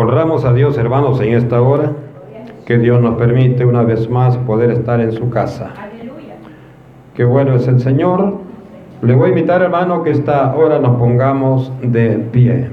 Honramos 0.00 0.44
a 0.44 0.52
Dios, 0.52 0.78
hermanos, 0.78 1.20
en 1.20 1.34
esta 1.34 1.60
hora, 1.60 1.90
que 2.64 2.78
Dios 2.78 3.02
nos 3.02 3.16
permite 3.16 3.64
una 3.64 3.82
vez 3.82 4.08
más 4.08 4.36
poder 4.36 4.70
estar 4.70 5.00
en 5.00 5.10
su 5.10 5.28
casa. 5.28 5.72
Qué 7.16 7.24
bueno 7.24 7.56
es 7.56 7.66
el 7.66 7.80
Señor. 7.80 8.34
Le 9.02 9.16
voy 9.16 9.26
a 9.26 9.28
invitar, 9.30 9.60
hermano, 9.60 10.04
que 10.04 10.12
esta 10.12 10.54
hora 10.54 10.78
nos 10.78 10.98
pongamos 10.98 11.72
de 11.82 12.10
pie. 12.30 12.70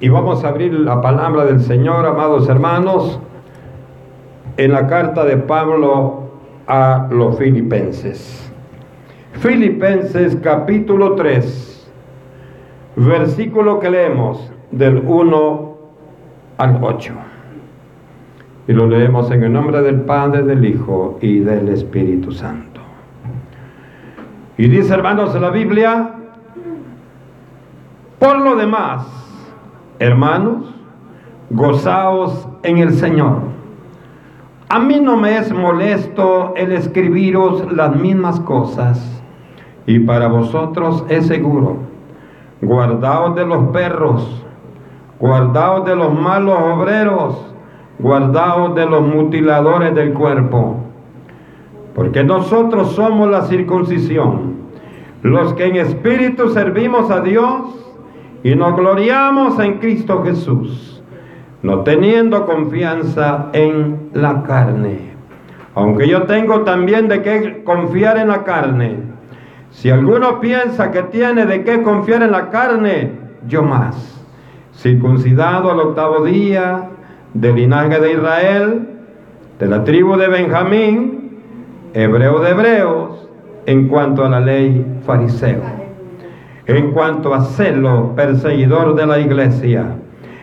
Y 0.00 0.08
vamos 0.08 0.42
a 0.42 0.48
abrir 0.48 0.74
la 0.74 1.00
palabra 1.00 1.44
del 1.44 1.60
Señor, 1.60 2.06
amados 2.06 2.48
hermanos, 2.48 3.20
en 4.56 4.72
la 4.72 4.88
carta 4.88 5.24
de 5.24 5.36
Pablo 5.36 6.28
a 6.66 7.06
los 7.08 7.38
filipenses. 7.38 8.50
Filipenses 9.34 10.34
capítulo 10.42 11.14
3, 11.14 11.92
versículo 12.96 13.78
que 13.78 13.90
leemos 13.90 14.50
del 14.70 14.98
1 14.98 15.76
al 16.58 16.78
8. 16.82 17.12
Y 18.68 18.72
lo 18.72 18.86
leemos 18.86 19.30
en 19.30 19.44
el 19.44 19.52
nombre 19.52 19.80
del 19.82 20.00
Padre, 20.02 20.42
del 20.42 20.64
Hijo 20.64 21.18
y 21.20 21.40
del 21.40 21.68
Espíritu 21.68 22.32
Santo. 22.32 22.80
Y 24.58 24.68
dice, 24.68 24.94
hermanos, 24.94 25.38
la 25.40 25.50
Biblia, 25.50 26.14
por 28.18 28.38
lo 28.40 28.56
demás, 28.56 29.06
hermanos, 29.98 30.74
gozaos 31.50 32.48
en 32.62 32.78
el 32.78 32.94
Señor. 32.94 33.56
A 34.68 34.80
mí 34.80 34.98
no 35.00 35.16
me 35.16 35.36
es 35.36 35.52
molesto 35.52 36.54
el 36.56 36.72
escribiros 36.72 37.70
las 37.72 37.94
mismas 37.94 38.40
cosas, 38.40 39.22
y 39.86 40.00
para 40.00 40.26
vosotros 40.26 41.04
es 41.08 41.26
seguro. 41.28 41.76
Guardaos 42.60 43.36
de 43.36 43.46
los 43.46 43.68
perros 43.68 44.45
guardaos 45.18 45.84
de 45.86 45.96
los 45.96 46.12
malos 46.12 46.58
obreros, 46.58 47.46
guardaos 47.98 48.74
de 48.74 48.86
los 48.86 49.02
mutiladores 49.02 49.94
del 49.94 50.12
cuerpo, 50.12 50.76
porque 51.94 52.22
nosotros 52.22 52.92
somos 52.92 53.30
la 53.30 53.42
circuncisión, 53.42 54.56
los 55.22 55.54
que 55.54 55.66
en 55.66 55.76
espíritu 55.76 56.50
servimos 56.50 57.10
a 57.10 57.20
Dios 57.20 57.94
y 58.42 58.54
nos 58.54 58.76
gloriamos 58.76 59.58
en 59.58 59.78
Cristo 59.78 60.22
Jesús, 60.22 61.02
no 61.62 61.80
teniendo 61.80 62.44
confianza 62.44 63.46
en 63.54 64.10
la 64.12 64.42
carne. 64.42 65.16
Aunque 65.74 66.08
yo 66.08 66.22
tengo 66.24 66.60
también 66.60 67.08
de 67.08 67.22
qué 67.22 67.62
confiar 67.64 68.18
en 68.18 68.28
la 68.28 68.44
carne. 68.44 68.98
Si 69.70 69.90
alguno 69.90 70.40
piensa 70.40 70.90
que 70.90 71.02
tiene 71.02 71.44
de 71.44 71.64
qué 71.64 71.82
confiar 71.82 72.22
en 72.22 72.32
la 72.32 72.48
carne, 72.50 73.12
yo 73.46 73.62
más 73.62 74.15
circuncidado 74.76 75.70
al 75.70 75.80
octavo 75.80 76.24
día, 76.24 76.90
del 77.34 77.56
linaje 77.56 77.98
de 78.00 78.12
Israel, 78.12 78.88
de 79.58 79.66
la 79.66 79.84
tribu 79.84 80.16
de 80.16 80.28
Benjamín, 80.28 81.40
hebreo 81.94 82.40
de 82.40 82.50
hebreos, 82.50 83.28
en 83.66 83.88
cuanto 83.88 84.24
a 84.24 84.28
la 84.28 84.40
ley 84.40 84.84
fariseo, 85.04 85.62
en 86.66 86.92
cuanto 86.92 87.34
a 87.34 87.40
celo 87.42 88.14
perseguidor 88.14 88.94
de 88.94 89.06
la 89.06 89.18
iglesia, 89.18 89.96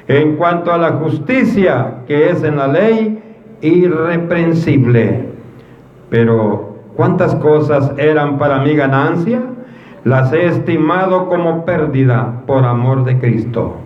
en 0.07 0.35
cuanto 0.35 0.73
a 0.73 0.77
la 0.77 0.93
justicia 0.93 1.99
que 2.07 2.29
es 2.29 2.43
en 2.43 2.57
la 2.57 2.67
ley 2.67 3.23
irreprensible. 3.61 5.29
Pero, 6.09 6.79
¿cuántas 6.95 7.33
cosas 7.35 7.93
eran 7.97 8.37
para 8.37 8.59
mi 8.59 8.75
ganancia? 8.75 9.41
Las 10.03 10.33
he 10.33 10.47
estimado 10.47 11.29
como 11.29 11.65
pérdida 11.65 12.43
por 12.45 12.65
amor 12.65 13.05
de 13.05 13.19
Cristo. 13.19 13.82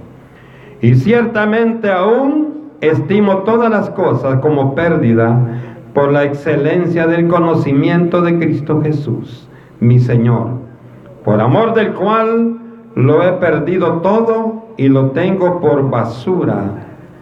Y 0.82 0.96
ciertamente 0.96 1.92
aún 1.92 2.72
estimo 2.82 3.40
todas 3.40 3.70
las 3.70 3.90
cosas 3.92 4.40
como 4.40 4.76
pérdida 4.76 5.40
por 5.94 6.12
la 6.12 6.24
excelencia 6.24 7.08
del 7.08 7.28
conocimiento 7.28 8.22
de 8.22 8.38
Cristo 8.38 8.82
Jesús, 8.84 9.50
mi 9.80 10.00
Señor, 10.00 10.50
por 11.26 11.42
amor 11.42 11.74
del 11.74 11.94
cual 11.94 12.58
lo 12.94 13.24
he 13.24 13.32
perdido 13.34 13.94
todo 14.02 14.68
y 14.78 14.90
lo 14.90 15.12
tengo 15.12 15.60
por 15.60 15.90
basura 15.90 16.66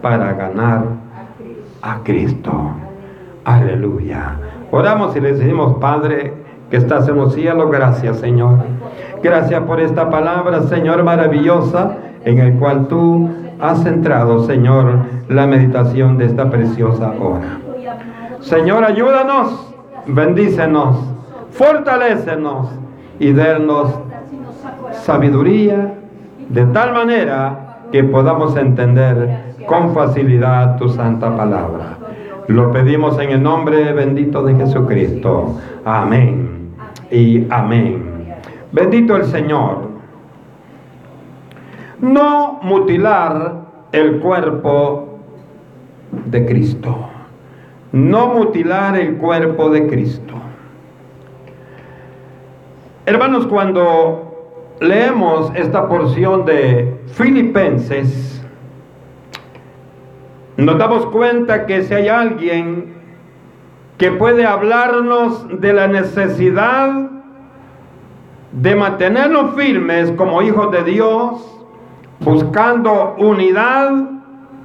para 0.02 0.34
ganar 0.34 0.84
a 1.80 2.00
Cristo. 2.02 2.52
Aleluya. 3.44 4.36
Oramos 4.70 5.16
y 5.16 5.20
le 5.20 5.32
decimos, 5.32 5.78
Padre, 5.80 6.34
que 6.70 6.76
estás 6.76 7.08
en 7.08 7.16
los 7.16 7.32
cielos, 7.32 7.70
gracias 7.70 8.18
Señor. 8.18 8.58
Gracias 9.22 9.62
por 9.62 9.80
esta 9.80 10.10
palabra, 10.10 10.62
Señor, 10.64 11.02
maravillosa, 11.02 11.96
en 12.24 12.38
el 12.38 12.58
cual 12.58 12.88
tú 12.88 13.30
has 13.60 13.82
centrado, 13.82 14.44
Señor, 14.46 14.98
la 15.28 15.46
meditación 15.46 16.18
de 16.18 16.26
esta 16.26 16.50
preciosa 16.50 17.12
hora. 17.20 17.58
Señor, 18.40 18.84
ayúdanos, 18.84 19.74
bendícenos, 20.06 20.96
fortalécenos 21.50 22.68
y 23.18 23.32
denos 23.32 23.90
sabiduría 24.92 25.94
de 26.48 26.64
tal 26.66 26.92
manera 26.92 27.78
que 27.90 28.04
podamos 28.04 28.56
entender 28.56 29.54
con 29.66 29.94
facilidad 29.94 30.76
tu 30.76 30.88
santa 30.88 31.36
palabra. 31.36 31.98
Lo 32.48 32.70
pedimos 32.72 33.18
en 33.18 33.30
el 33.30 33.42
nombre 33.42 33.92
bendito 33.92 34.44
de 34.44 34.54
Jesucristo. 34.54 35.58
Amén 35.84 36.70
y 37.10 37.46
amén. 37.50 38.34
Bendito 38.70 39.16
el 39.16 39.24
Señor 39.24 39.85
no 42.00 42.58
mutilar 42.62 43.66
el 43.92 44.20
cuerpo 44.20 45.18
de 46.26 46.46
Cristo. 46.46 46.96
No 47.92 48.28
mutilar 48.28 48.96
el 48.96 49.16
cuerpo 49.16 49.70
de 49.70 49.86
Cristo. 49.86 50.34
Hermanos, 53.06 53.46
cuando 53.46 54.26
leemos 54.80 55.52
esta 55.54 55.88
porción 55.88 56.44
de 56.44 56.98
Filipenses, 57.06 58.44
nos 60.56 60.78
damos 60.78 61.06
cuenta 61.06 61.66
que 61.66 61.82
si 61.82 61.94
hay 61.94 62.08
alguien 62.08 62.94
que 63.98 64.10
puede 64.10 64.44
hablarnos 64.44 65.60
de 65.60 65.72
la 65.72 65.86
necesidad 65.86 67.10
de 68.52 68.74
mantenernos 68.74 69.54
firmes 69.54 70.10
como 70.12 70.42
hijos 70.42 70.70
de 70.72 70.82
Dios, 70.84 71.55
buscando 72.26 73.14
unidad 73.18 73.92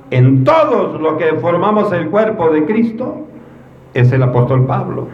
en 0.09 0.43
todos 0.43 0.99
los 0.99 1.13
que 1.13 1.35
formamos 1.35 1.93
el 1.93 2.09
cuerpo 2.09 2.49
de 2.49 2.65
Cristo, 2.65 3.27
es 3.93 4.11
el 4.11 4.23
apóstol 4.23 4.65
Pablo. 4.65 5.07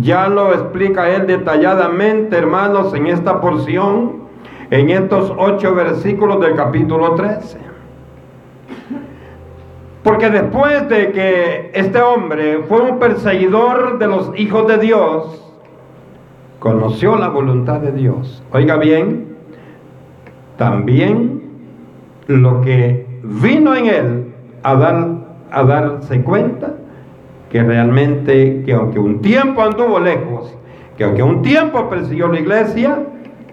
Ya 0.00 0.28
lo 0.28 0.54
explica 0.54 1.10
él 1.10 1.26
detalladamente, 1.26 2.36
hermanos, 2.36 2.94
en 2.94 3.08
esta 3.08 3.42
porción, 3.42 4.22
en 4.70 4.88
estos 4.88 5.30
ocho 5.36 5.74
versículos 5.74 6.40
del 6.40 6.54
capítulo 6.54 7.14
13. 7.14 7.58
Porque 10.02 10.30
después 10.30 10.88
de 10.88 11.12
que 11.12 11.70
este 11.74 12.00
hombre 12.00 12.62
fue 12.68 12.80
un 12.80 12.98
perseguidor 12.98 13.98
de 13.98 14.06
los 14.06 14.32
hijos 14.34 14.66
de 14.66 14.78
Dios, 14.78 15.44
conoció 16.58 17.16
la 17.16 17.28
voluntad 17.28 17.80
de 17.80 17.92
Dios. 17.92 18.42
Oiga 18.52 18.76
bien, 18.76 19.27
también 20.58 21.40
lo 22.26 22.60
que 22.60 23.06
vino 23.22 23.74
en 23.74 23.86
él 23.86 24.24
a, 24.62 24.74
dar, 24.74 25.08
a 25.50 25.62
darse 25.62 26.22
cuenta 26.22 26.74
que 27.50 27.62
realmente, 27.62 28.62
que 28.66 28.74
aunque 28.74 28.98
un 28.98 29.22
tiempo 29.22 29.62
anduvo 29.62 29.98
lejos, 29.98 30.54
que 30.98 31.04
aunque 31.04 31.22
un 31.22 31.40
tiempo 31.40 31.88
persiguió 31.88 32.28
la 32.28 32.40
iglesia, 32.40 32.98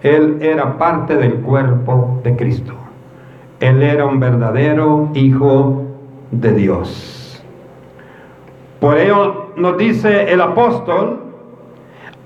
él 0.02 0.38
era 0.42 0.76
parte 0.76 1.16
del 1.16 1.36
cuerpo 1.36 2.20
de 2.22 2.36
Cristo. 2.36 2.74
Él 3.60 3.82
era 3.82 4.04
un 4.04 4.20
verdadero 4.20 5.08
hijo 5.14 5.84
de 6.32 6.52
Dios. 6.52 7.42
Por 8.80 8.98
ello 8.98 9.52
nos 9.56 9.78
dice 9.78 10.30
el 10.30 10.40
apóstol, 10.42 11.20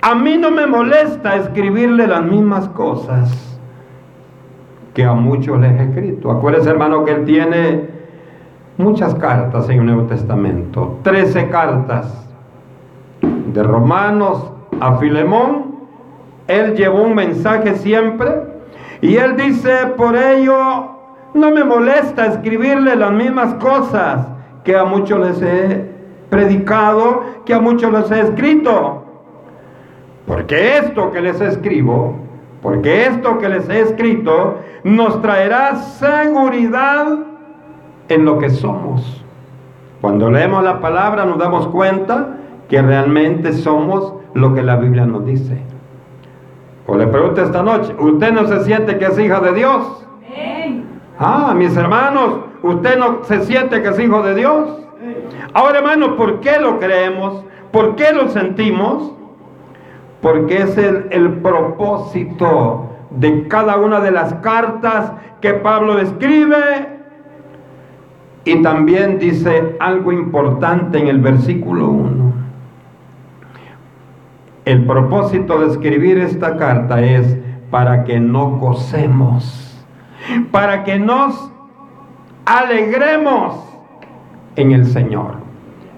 a 0.00 0.14
mí 0.14 0.36
no 0.38 0.50
me 0.50 0.66
molesta 0.66 1.36
escribirle 1.36 2.06
las 2.08 2.24
mismas 2.24 2.66
cosas 2.70 3.49
que 4.94 5.04
a 5.04 5.12
muchos 5.12 5.58
les 5.60 5.72
he 5.72 5.84
escrito. 5.84 6.30
Acuérdense, 6.30 6.70
hermano, 6.70 7.04
que 7.04 7.12
él 7.12 7.24
tiene 7.24 7.88
muchas 8.76 9.14
cartas 9.14 9.68
en 9.68 9.80
el 9.80 9.86
Nuevo 9.86 10.02
Testamento. 10.02 10.98
Trece 11.02 11.48
cartas 11.48 12.28
de 13.20 13.62
Romanos 13.62 14.50
a 14.80 14.96
Filemón. 14.96 15.76
Él 16.48 16.74
llevó 16.74 17.02
un 17.02 17.14
mensaje 17.14 17.74
siempre. 17.76 18.28
Y 19.00 19.16
él 19.16 19.36
dice, 19.36 19.70
por 19.96 20.16
ello, 20.16 20.56
no 21.34 21.50
me 21.50 21.64
molesta 21.64 22.26
escribirle 22.26 22.96
las 22.96 23.12
mismas 23.12 23.54
cosas 23.54 24.26
que 24.64 24.76
a 24.76 24.84
muchos 24.84 25.20
les 25.20 25.42
he 25.42 25.90
predicado, 26.28 27.22
que 27.44 27.54
a 27.54 27.60
muchos 27.60 27.92
les 27.92 28.10
he 28.10 28.20
escrito. 28.20 29.04
Porque 30.26 30.78
esto 30.78 31.10
que 31.10 31.20
les 31.20 31.40
escribo 31.40 32.14
porque 32.62 33.06
esto 33.06 33.38
que 33.38 33.48
les 33.48 33.68
he 33.68 33.80
escrito 33.80 34.58
nos 34.84 35.20
traerá 35.22 35.76
seguridad 35.76 37.18
en 38.08 38.24
lo 38.24 38.38
que 38.38 38.50
somos. 38.50 39.24
Cuando 40.00 40.30
leemos 40.30 40.62
la 40.64 40.80
palabra 40.80 41.24
nos 41.24 41.38
damos 41.38 41.68
cuenta 41.68 42.36
que 42.68 42.80
realmente 42.80 43.52
somos 43.52 44.14
lo 44.34 44.54
que 44.54 44.62
la 44.62 44.76
Biblia 44.76 45.06
nos 45.06 45.24
dice. 45.24 45.58
O 46.86 46.96
le 46.96 47.06
pregunto 47.06 47.42
esta 47.42 47.62
noche, 47.62 47.94
¿usted 47.98 48.32
no 48.32 48.46
se 48.46 48.64
siente 48.64 48.98
que 48.98 49.06
es 49.06 49.18
hija 49.18 49.40
de 49.40 49.52
Dios? 49.52 50.06
Ah, 51.18 51.54
mis 51.54 51.76
hermanos, 51.76 52.40
¿usted 52.62 52.98
no 52.98 53.24
se 53.24 53.44
siente 53.44 53.82
que 53.82 53.88
es 53.88 53.98
hijo 53.98 54.22
de 54.22 54.34
Dios? 54.34 54.80
Ahora, 55.52 55.78
hermanos, 55.78 56.10
¿por 56.16 56.40
qué 56.40 56.58
lo 56.58 56.78
creemos? 56.78 57.44
¿Por 57.72 57.94
qué 57.94 58.12
lo 58.12 58.28
sentimos? 58.28 59.12
Porque 60.20 60.62
es 60.62 60.76
el, 60.76 61.38
propósito 61.42 62.90
de 63.10 63.48
cada 63.48 63.76
una 63.76 64.00
de 64.00 64.10
las 64.10 64.34
cartas 64.34 65.12
que 65.40 65.54
Pablo 65.54 65.98
escribe. 65.98 67.00
Y 68.44 68.62
también 68.62 69.18
dice 69.18 69.76
algo 69.80 70.12
importante 70.12 70.98
en 70.98 71.08
el 71.08 71.18
versículo 71.18 71.88
1. 71.88 72.32
El 74.64 74.86
propósito 74.86 75.58
de 75.60 75.68
escribir 75.68 76.18
esta 76.18 76.56
carta 76.56 77.02
es 77.02 77.38
para 77.70 78.04
que 78.04 78.20
no 78.20 78.50
gocemos, 78.58 79.84
para 80.50 80.84
que 80.84 80.98
nos 80.98 81.50
alegremos 82.44 83.58
en 84.56 84.72
el 84.72 84.86
Señor. 84.86 85.39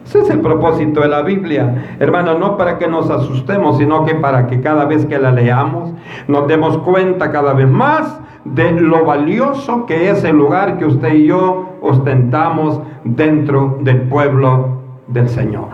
Ese 0.05 0.21
es 0.21 0.31
el 0.31 0.41
propósito 0.41 1.01
de 1.01 1.09
la 1.09 1.23
Biblia, 1.23 1.97
hermano, 1.99 2.39
no 2.39 2.57
para 2.57 2.79
que 2.79 2.89
nos 2.89 3.09
asustemos, 3.09 3.79
sino 3.79 4.05
que 4.05 4.15
para 4.17 4.47
que 4.47 4.61
cada 4.61 4.85
vez 4.85 5.07
que 5.07 5.19
la 5.19 5.31
leamos 5.31 5.93
nos 6.29 6.49
demos 6.49 6.79
cuenta 6.79 7.31
cada 7.31 7.55
vez 7.55 7.69
más 7.69 8.21
de 8.45 8.73
lo 8.73 9.05
valioso 9.05 9.87
que 9.87 10.11
es 10.11 10.25
el 10.25 10.37
lugar 10.37 10.77
que 10.77 10.87
usted 10.87 11.15
y 11.15 11.27
yo 11.27 11.77
ostentamos 11.81 12.81
dentro 13.05 13.79
del 13.81 14.03
pueblo 14.03 14.83
del 15.07 15.29
Señor. 15.29 15.69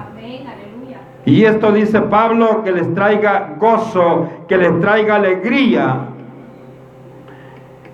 Y 1.24 1.44
esto 1.44 1.72
dice 1.72 2.00
Pablo 2.00 2.62
que 2.64 2.72
les 2.72 2.94
traiga 2.94 3.54
gozo, 3.58 4.28
que 4.48 4.56
les 4.56 4.80
traiga 4.80 5.16
alegría. 5.16 6.08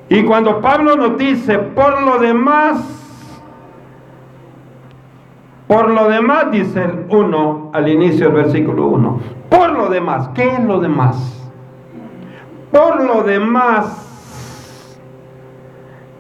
Y 0.09 0.23
cuando 0.23 0.61
Pablo 0.61 0.95
nos 0.95 1.19
dice, 1.19 1.59
por 1.59 2.03
lo 2.03 2.19
demás, 2.19 3.04
por 5.67 5.91
lo 5.91 6.09
demás, 6.09 6.51
dice 6.51 6.83
el 6.83 7.07
1 7.09 7.71
al 7.73 7.89
inicio 7.89 8.27
del 8.27 8.35
versículo 8.35 8.87
1. 8.87 9.21
Por 9.49 9.71
lo 9.71 9.89
demás, 9.89 10.29
¿qué 10.35 10.45
es 10.45 10.65
lo 10.65 10.79
demás? 10.79 11.43
Por 12.71 13.03
lo 13.03 13.23
demás, 13.23 14.99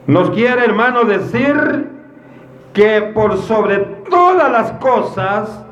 nos 0.06 0.30
quiere 0.30 0.64
hermano 0.64 1.04
decir 1.04 1.90
que 2.72 3.02
por 3.14 3.38
sobre 3.38 3.78
todas 4.10 4.50
las 4.50 4.72
cosas, 4.72 5.64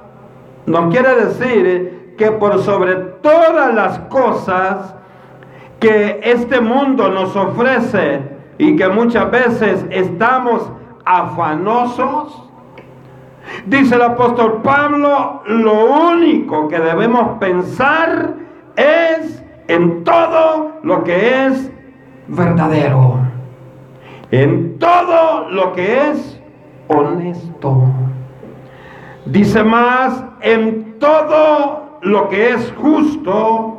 nos 0.66 0.92
quiere 0.92 1.26
decir 1.26 2.14
que 2.18 2.30
por 2.30 2.60
sobre 2.62 2.94
todas 2.94 3.74
las 3.74 3.98
cosas 4.00 4.94
que 5.80 6.20
este 6.22 6.60
mundo 6.60 7.08
nos 7.08 7.34
ofrece 7.34 8.22
y 8.58 8.76
que 8.76 8.88
muchas 8.88 9.30
veces 9.30 9.84
estamos 9.90 10.70
afanosos, 11.04 12.51
Dice 13.66 13.94
el 13.94 14.02
apóstol 14.02 14.60
Pablo, 14.62 15.42
lo 15.46 16.10
único 16.10 16.68
que 16.68 16.78
debemos 16.78 17.38
pensar 17.38 18.34
es 18.76 19.42
en 19.68 20.04
todo 20.04 20.72
lo 20.82 21.04
que 21.04 21.46
es 21.46 21.70
verdadero, 22.28 23.18
en 24.30 24.78
todo 24.78 25.48
lo 25.50 25.72
que 25.72 26.10
es 26.10 26.40
honesto. 26.88 27.82
Dice 29.26 29.62
más, 29.62 30.24
en 30.40 30.98
todo 30.98 31.98
lo 32.02 32.28
que 32.28 32.50
es 32.50 32.72
justo, 32.76 33.78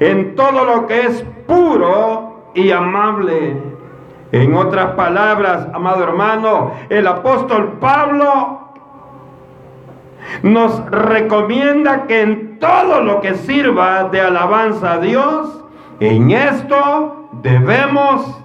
en 0.00 0.34
todo 0.34 0.64
lo 0.64 0.86
que 0.86 1.06
es 1.06 1.24
puro 1.46 2.50
y 2.54 2.70
amable. 2.72 3.56
En 4.32 4.54
otras 4.54 4.94
palabras, 4.94 5.68
amado 5.72 6.02
hermano, 6.02 6.72
el 6.88 7.06
apóstol 7.06 7.78
Pablo 7.80 8.65
nos 10.42 10.84
recomienda 10.90 12.06
que 12.06 12.22
en 12.22 12.58
todo 12.58 13.02
lo 13.02 13.20
que 13.20 13.34
sirva 13.34 14.04
de 14.04 14.20
alabanza 14.20 14.94
a 14.94 14.98
Dios, 14.98 15.64
en 16.00 16.30
esto 16.30 17.28
debemos 17.42 18.42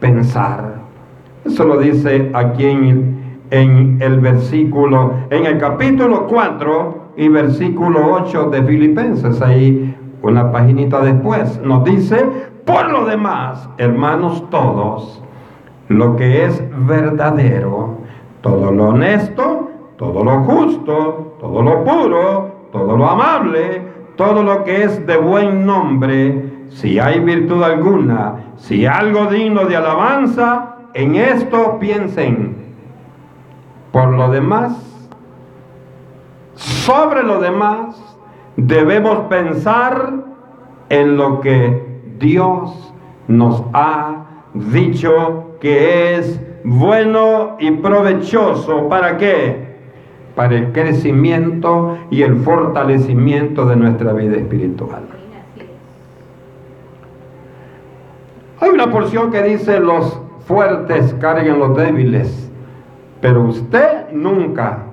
pensar. 0.00 0.80
Eso 1.44 1.64
lo 1.64 1.78
dice 1.78 2.30
aquí 2.34 2.66
en, 2.66 3.38
en 3.50 3.98
el 4.00 4.20
versículo, 4.20 5.14
en 5.30 5.46
el 5.46 5.58
capítulo 5.58 6.26
4 6.26 7.12
y 7.16 7.28
versículo 7.28 8.12
8 8.12 8.50
de 8.50 8.62
Filipenses, 8.62 9.40
ahí 9.42 9.96
una 10.22 10.52
paginita 10.52 11.00
después, 11.00 11.60
nos 11.62 11.84
dice, 11.84 12.26
por 12.64 12.90
lo 12.90 13.06
demás, 13.06 13.68
hermanos 13.78 14.48
todos, 14.50 15.22
lo 15.88 16.16
que 16.16 16.44
es 16.44 16.62
verdadero, 16.86 17.98
todo 18.42 18.70
lo 18.70 18.90
honesto, 18.90 19.69
todo 20.00 20.24
lo 20.24 20.44
justo, 20.44 21.36
todo 21.38 21.60
lo 21.60 21.84
puro, 21.84 22.50
todo 22.72 22.96
lo 22.96 23.06
amable, 23.06 23.82
todo 24.16 24.42
lo 24.42 24.64
que 24.64 24.84
es 24.84 25.06
de 25.06 25.18
buen 25.18 25.66
nombre, 25.66 26.68
si 26.70 26.98
hay 26.98 27.20
virtud 27.20 27.62
alguna, 27.62 28.54
si 28.56 28.86
algo 28.86 29.26
digno 29.26 29.66
de 29.66 29.76
alabanza, 29.76 30.76
en 30.94 31.16
esto 31.16 31.78
piensen. 31.78 32.56
Por 33.92 34.14
lo 34.14 34.30
demás, 34.30 34.72
sobre 36.54 37.22
lo 37.22 37.38
demás, 37.38 38.02
debemos 38.56 39.18
pensar 39.28 40.14
en 40.88 41.18
lo 41.18 41.42
que 41.42 42.00
Dios 42.18 42.94
nos 43.28 43.62
ha 43.74 44.24
dicho 44.54 45.56
que 45.60 46.14
es 46.14 46.40
bueno 46.64 47.56
y 47.58 47.70
provechoso. 47.72 48.88
¿Para 48.88 49.18
qué? 49.18 49.69
Para 50.34 50.56
el 50.56 50.72
crecimiento 50.72 51.98
y 52.10 52.22
el 52.22 52.36
fortalecimiento 52.36 53.66
de 53.66 53.76
nuestra 53.76 54.12
vida 54.12 54.36
espiritual. 54.36 55.02
Hay 58.60 58.70
una 58.70 58.90
porción 58.90 59.30
que 59.30 59.42
dice 59.42 59.80
los 59.80 60.20
fuertes 60.46 61.14
carguen 61.20 61.58
los 61.58 61.76
débiles, 61.76 62.50
pero 63.20 63.42
usted 63.42 64.10
nunca 64.12 64.84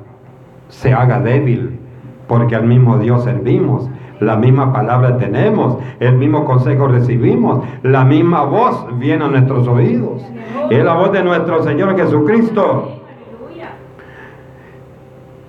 se 0.70 0.94
haga 0.94 1.20
débil, 1.20 1.80
porque 2.28 2.56
al 2.56 2.66
mismo 2.66 2.98
Dios 2.98 3.24
servimos, 3.24 3.90
la 4.20 4.36
misma 4.36 4.74
palabra 4.74 5.18
tenemos, 5.18 5.78
el 6.00 6.18
mismo 6.18 6.46
consejo 6.46 6.88
recibimos, 6.88 7.64
la 7.84 8.04
misma 8.04 8.44
voz 8.44 8.88
viene 9.00 9.26
a 9.26 9.28
nuestros 9.28 9.68
oídos. 9.68 10.24
Es 10.70 10.84
la 10.84 10.94
voz 10.94 11.12
de 11.12 11.24
nuestro 11.24 11.64
Señor 11.64 11.96
Jesucristo. 11.96 12.97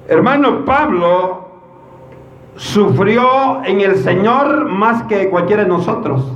Hermano 0.08 0.64
Pablo 0.64 1.48
sufrió 2.56 3.62
en 3.64 3.82
el 3.82 3.96
Señor 3.96 4.64
más 4.64 5.02
que 5.02 5.28
cualquiera 5.28 5.64
de 5.64 5.68
nosotros. 5.68 6.32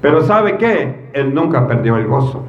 Pero 0.00 0.22
¿sabe 0.22 0.58
qué? 0.58 1.08
Él 1.12 1.32
nunca 1.34 1.68
perdió 1.68 1.96
el 1.96 2.08
gozo. 2.08 2.42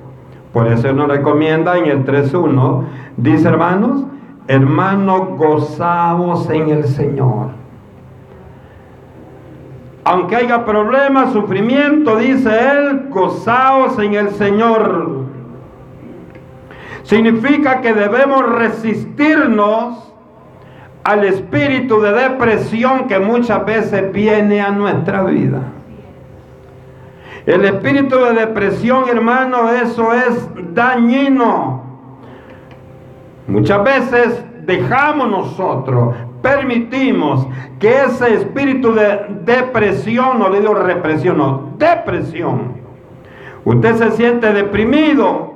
Por 0.52 0.68
eso 0.68 0.92
nos 0.94 1.10
recomienda 1.10 1.78
en 1.78 1.86
el 1.86 2.06
3.1, 2.06 2.84
dice 3.18 3.48
hermanos, 3.48 4.06
hermanos, 4.48 5.38
gozamos 5.38 6.50
en 6.50 6.70
el 6.70 6.86
Señor. 6.86 7.50
Aunque 10.06 10.38
haya 10.38 10.66
problemas, 10.66 11.34
sufrimiento, 11.34 12.18
dice 12.18 12.50
él, 12.72 13.10
gozaos 13.10 14.00
en 14.00 14.16
el 14.16 14.30
Señor. 14.32 15.26
Significa 17.04 17.82
que 17.82 17.94
debemos 17.94 18.44
resistirnos 18.50 20.05
al 21.06 21.24
espíritu 21.24 22.02
de 22.02 22.12
depresión 22.14 23.08
que 23.08 23.20
muchas 23.20 23.64
veces 23.64 24.12
viene 24.12 24.60
a 24.60 24.72
nuestra 24.72 25.24
vida. 25.24 25.62
El 27.46 27.64
espíritu 27.64 28.18
de 28.18 28.34
depresión, 28.34 29.08
hermano, 29.08 29.70
eso 29.70 30.12
es 30.14 30.50
dañino. 30.74 31.84
Muchas 33.48 33.84
veces 33.84 34.44
dejamos 34.66 35.30
nosotros, 35.30 36.16
permitimos 36.42 37.48
que 37.80 38.06
ese 38.06 38.34
espíritu 38.34 38.92
de 38.92 39.28
depresión, 39.42 40.40
no 40.40 40.50
le 40.50 40.62
digo 40.62 40.74
represión, 40.74 41.38
no, 41.38 41.70
depresión. 41.78 42.82
Usted 43.64 43.96
se 43.96 44.12
siente 44.14 44.52
deprimido. 44.52 45.54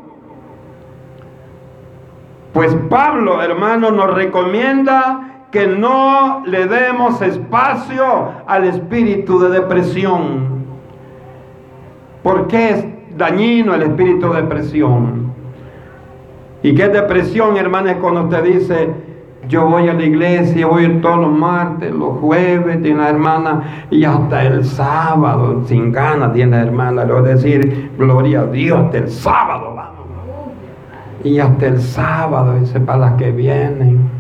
Pues 2.54 2.76
Pablo, 2.88 3.42
hermano, 3.42 3.90
nos 3.90 4.14
recomienda 4.14 5.26
que 5.52 5.66
no 5.66 6.44
le 6.46 6.68
demos 6.68 7.22
espacio 7.22 8.32
al 8.46 8.66
espíritu 8.66 9.40
de 9.40 9.50
depresión. 9.50 10.60
¿Por 12.24 12.48
qué 12.48 12.70
es 12.70 12.86
dañino 13.18 13.74
el 13.74 13.84
espíritu 13.84 14.32
de 14.32 14.42
depresión? 14.42 15.34
¿Y 16.62 16.76
qué 16.76 16.84
es 16.84 16.94
depresión, 16.94 17.58
hermano? 17.58 17.90
Es 17.90 17.98
cuando 17.98 18.24
usted 18.24 18.44
dice, 18.44 18.90
yo 19.48 19.66
voy 19.66 19.88
a 19.88 19.94
la 19.94 20.04
iglesia, 20.04 20.68
voy 20.68 20.88
todos 21.02 21.20
los 21.20 21.32
martes, 21.32 21.92
los 21.92 22.20
jueves, 22.20 22.82
tiene 22.84 23.00
la 23.00 23.10
hermana, 23.10 23.86
y 23.90 24.04
hasta 24.04 24.44
el 24.44 24.66
sábado, 24.66 25.64
sin 25.66 25.92
ganas, 25.92 26.34
tiene 26.34 26.58
la 26.58 26.64
hermana, 26.64 27.06
le 27.06 27.14
voy 27.14 27.30
a 27.30 27.34
decir, 27.36 27.92
gloria 27.98 28.42
a 28.42 28.46
Dios, 28.48 28.78
hasta 28.78 28.98
el 28.98 29.10
sábado 29.10 29.74
vamos. 29.74 29.90
Y 31.24 31.40
hasta 31.40 31.68
el 31.68 31.82
sábado, 31.82 32.56
dice, 32.60 32.80
para 32.80 33.00
las 33.00 33.14
que 33.14 33.32
vienen. 33.32 34.19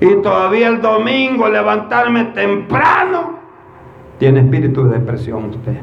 Y 0.00 0.14
todavía 0.22 0.68
el 0.68 0.80
domingo 0.80 1.48
levantarme 1.48 2.24
temprano, 2.26 3.38
tiene 4.18 4.40
espíritu 4.40 4.84
de 4.84 4.98
depresión 4.98 5.50
usted. 5.50 5.78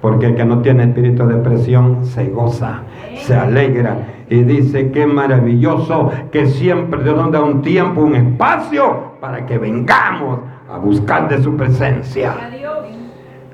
Porque 0.00 0.26
el 0.26 0.34
que 0.34 0.44
no 0.44 0.60
tiene 0.60 0.84
espíritu 0.84 1.26
de 1.26 1.36
depresión 1.36 2.04
se 2.04 2.28
goza, 2.28 2.82
se 3.16 3.34
alegra 3.34 3.96
y 4.28 4.42
dice 4.42 4.90
que 4.90 5.06
maravilloso 5.06 6.10
que 6.30 6.46
siempre 6.46 7.02
Dios 7.02 7.16
nos 7.16 7.32
da 7.32 7.42
un 7.42 7.62
tiempo, 7.62 8.02
un 8.02 8.14
espacio 8.14 9.14
para 9.20 9.46
que 9.46 9.56
vengamos 9.56 10.40
a 10.70 10.78
buscar 10.78 11.28
de 11.28 11.42
su 11.42 11.56
presencia. 11.56 12.34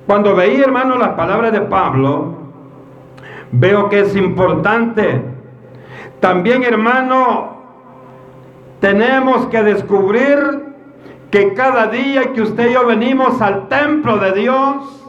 Cuando 0.07 0.35
veí, 0.35 0.61
hermano, 0.61 0.97
las 0.97 1.11
palabras 1.11 1.53
de 1.53 1.61
Pablo, 1.61 2.35
veo 3.53 3.89
que 3.89 4.01
es 4.01 4.17
importante. 4.17 5.23
También, 6.19 6.65
hermano, 6.65 7.60
tenemos 8.81 9.47
que 9.47 9.63
descubrir 9.63 10.39
que 11.31 11.55
cada 11.55 11.87
día 11.87 12.33
que 12.33 12.43
usted 12.43 12.71
y 12.71 12.75
yo 12.75 12.87
venimos 12.87 13.41
al 13.41 13.69
templo 13.69 14.17
de 14.17 14.33
Dios, 14.33 15.07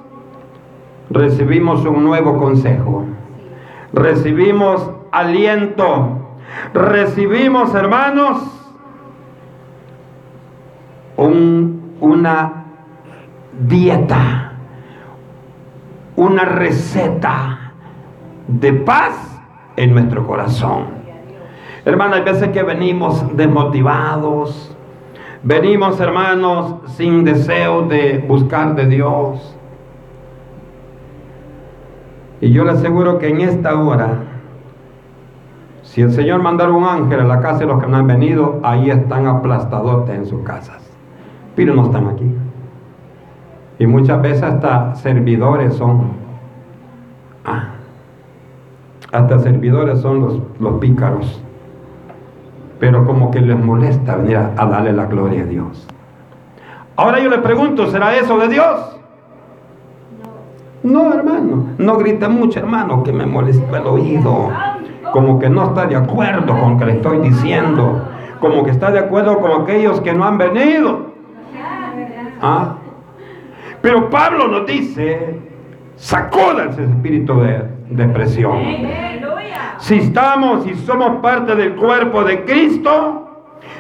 recibimos 1.10 1.86
un 1.86 2.04
nuevo 2.04 2.38
consejo. 2.38 3.06
Recibimos 3.94 4.90
aliento. 5.12 6.18
Recibimos, 6.74 7.74
hermanos, 7.74 8.40
una 11.18 12.66
dieta, 13.68 14.54
una 16.16 16.44
receta 16.44 17.74
de 18.48 18.74
paz 18.74 19.42
en 19.76 19.94
nuestro 19.94 20.28
corazón. 20.28 21.01
Hermanos, 21.84 22.18
hay 22.18 22.24
veces 22.24 22.50
que 22.50 22.62
venimos 22.62 23.36
desmotivados, 23.36 24.76
venimos, 25.42 26.00
hermanos, 26.00 26.76
sin 26.96 27.24
deseo 27.24 27.84
de 27.84 28.20
buscar 28.20 28.76
de 28.76 28.86
Dios. 28.86 29.58
Y 32.40 32.52
yo 32.52 32.64
le 32.64 32.72
aseguro 32.72 33.18
que 33.18 33.30
en 33.30 33.42
esta 33.42 33.80
hora, 33.80 34.20
si 35.82 36.02
el 36.02 36.12
Señor 36.12 36.44
mandara 36.44 36.72
un 36.72 36.84
ángel 36.84 37.22
a 37.22 37.24
la 37.24 37.40
casa 37.40 37.60
de 37.60 37.66
los 37.66 37.82
que 37.82 37.88
no 37.88 37.98
han 37.98 38.08
venido, 38.08 38.60
ahí 38.62 38.92
están 38.92 39.26
aplastadotes 39.26 40.16
en 40.16 40.26
sus 40.28 40.44
casas. 40.44 40.88
Pero 41.56 41.74
no 41.74 41.86
están 41.86 42.08
aquí. 42.08 42.32
Y 43.80 43.88
muchas 43.88 44.22
veces 44.22 44.44
hasta 44.44 44.94
servidores 44.96 45.74
son. 45.74 46.12
Ah, 47.44 47.70
hasta 49.12 49.40
servidores 49.40 50.00
son 50.00 50.22
los, 50.22 50.40
los 50.60 50.80
pícaros. 50.80 51.42
Pero 52.82 53.06
como 53.06 53.30
que 53.30 53.40
les 53.40 53.56
molesta 53.56 54.16
venir 54.16 54.38
a, 54.38 54.66
darle 54.66 54.92
la 54.92 55.06
gloria 55.06 55.44
a 55.44 55.46
Dios. 55.46 55.88
Ahora 56.96 57.20
yo 57.20 57.30
le 57.30 57.38
pregunto, 57.38 57.92
¿será 57.92 58.16
eso 58.16 58.40
de 58.40 58.48
Dios? 58.48 58.98
No, 60.82 61.14
hermano, 61.14 61.68
no 61.78 61.98
grite 61.98 62.28
mucho, 62.28 62.58
hermano, 62.58 63.04
que 63.04 63.14
me 63.14 63.28
molesta 63.28 63.78
el 63.78 63.86
oído. 63.86 64.50
Como 65.14 65.38
que 65.38 65.48
no 65.48 65.66
está 65.66 65.86
de 65.86 65.96
acuerdo 65.96 66.60
con 66.60 66.72
lo 66.72 66.78
que 66.80 66.86
le 66.86 66.94
estoy 66.94 67.20
diciendo. 67.20 68.04
Como 68.40 68.64
que 68.64 68.72
está 68.72 68.90
de 68.90 68.98
acuerdo 68.98 69.40
con 69.40 69.62
aquellos 69.62 70.02
que 70.02 70.14
no 70.14 70.26
han 70.26 70.40
venido. 70.40 71.12
¿Ah? 72.42 72.78
Pero 73.84 74.10
Pablo 74.10 74.48
nos 74.48 74.66
dice, 74.66 75.40
sacuda 75.98 76.66
ese 76.72 76.86
espíritu 76.86 77.42
de 77.42 77.64
depresión. 77.92 78.58
Si 79.82 79.96
estamos 79.96 80.66
y 80.66 80.74
somos 80.76 81.22
parte 81.22 81.56
del 81.56 81.76
cuerpo 81.76 82.24
de 82.24 82.46
Cristo, 82.46 83.28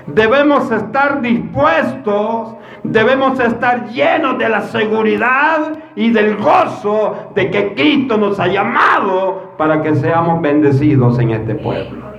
debemos 0.07 0.69
estar 0.71 1.21
dispuestos 1.21 2.55
debemos 2.83 3.39
estar 3.39 3.89
llenos 3.89 4.37
de 4.37 4.49
la 4.49 4.61
seguridad 4.61 5.73
y 5.95 6.09
del 6.11 6.37
gozo 6.37 7.31
de 7.35 7.51
que 7.51 7.73
Cristo 7.73 8.17
nos 8.17 8.39
ha 8.39 8.47
llamado 8.47 9.53
para 9.57 9.81
que 9.81 9.95
seamos 9.95 10.41
bendecidos 10.41 11.19
en 11.19 11.31
este 11.31 11.55
pueblo. 11.55 12.11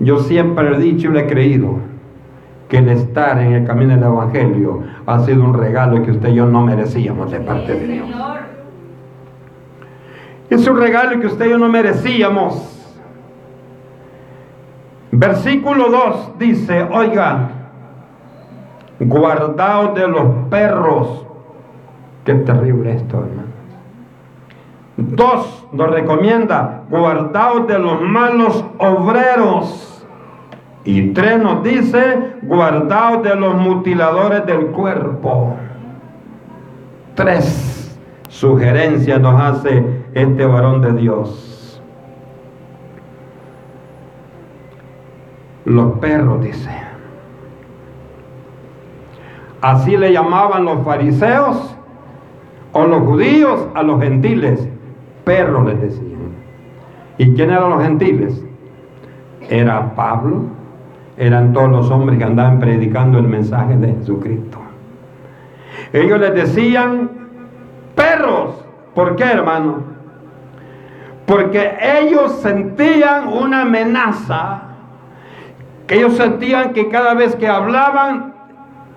Yo 0.00 0.18
siempre 0.20 0.74
he 0.74 0.78
dicho 0.78 1.08
y 1.08 1.12
le 1.12 1.20
he 1.20 1.26
creído 1.26 1.78
que 2.68 2.78
el 2.78 2.88
estar 2.88 3.40
en 3.40 3.52
el 3.52 3.66
camino 3.66 3.94
del 3.94 4.04
Evangelio 4.04 4.84
ha 5.06 5.20
sido 5.20 5.42
un 5.42 5.54
regalo 5.54 6.02
que 6.02 6.12
usted 6.12 6.28
y 6.28 6.34
yo 6.34 6.46
no 6.46 6.62
merecíamos 6.62 7.30
de 7.30 7.40
parte 7.40 7.74
de 7.74 7.86
Dios. 7.86 8.08
Es 10.58 10.66
un 10.66 10.76
regalo 10.76 11.20
que 11.20 11.28
usted 11.28 11.46
y 11.46 11.50
yo 11.50 11.58
no 11.58 11.68
merecíamos. 11.68 12.74
Versículo 15.12 15.88
2 15.88 16.32
dice, 16.36 16.82
oiga, 16.90 17.50
guardaos 18.98 19.94
de 19.94 20.08
los 20.08 20.24
perros. 20.50 21.26
Qué 22.24 22.34
terrible 22.34 22.96
esto, 22.96 23.18
hermano. 23.18 23.48
Dos, 24.96 25.64
nos 25.70 25.90
recomienda, 25.90 26.82
guardaos 26.90 27.68
de 27.68 27.78
los 27.78 28.02
malos 28.02 28.64
obreros. 28.78 30.04
Y 30.84 31.10
tres 31.10 31.40
nos 31.40 31.62
dice, 31.62 32.32
guardaos 32.42 33.22
de 33.22 33.36
los 33.36 33.54
mutiladores 33.54 34.44
del 34.44 34.66
cuerpo. 34.66 35.54
Tres 37.14 37.96
sugerencias 38.28 39.20
nos 39.20 39.40
hace 39.40 39.97
este 40.18 40.44
varón 40.44 40.82
de 40.82 40.92
Dios. 40.92 41.82
Los 45.64 45.98
perros, 45.98 46.42
dice. 46.42 46.70
Así 49.60 49.96
le 49.96 50.12
llamaban 50.12 50.64
los 50.64 50.84
fariseos 50.84 51.76
o 52.72 52.84
los 52.86 53.02
judíos 53.02 53.68
a 53.74 53.82
los 53.82 54.00
gentiles. 54.00 54.68
Perros 55.24 55.66
les 55.66 55.80
decían. 55.80 56.18
¿Y 57.18 57.34
quién 57.34 57.50
eran 57.50 57.70
los 57.70 57.82
gentiles? 57.82 58.44
Era 59.50 59.94
Pablo, 59.94 60.42
eran 61.16 61.52
todos 61.52 61.70
los 61.70 61.90
hombres 61.90 62.18
que 62.18 62.24
andaban 62.24 62.60
predicando 62.60 63.18
el 63.18 63.26
mensaje 63.26 63.76
de 63.76 63.94
Jesucristo. 63.94 64.58
Ellos 65.92 66.20
les 66.20 66.34
decían 66.34 67.10
perros. 67.94 68.64
¿Por 68.94 69.16
qué, 69.16 69.24
hermano? 69.24 69.97
Porque 71.28 71.76
ellos 71.82 72.40
sentían 72.40 73.28
una 73.28 73.60
amenaza, 73.62 74.62
que 75.86 75.96
ellos 75.96 76.14
sentían 76.14 76.72
que 76.72 76.88
cada 76.88 77.12
vez 77.12 77.36
que 77.36 77.46
hablaban 77.46 78.32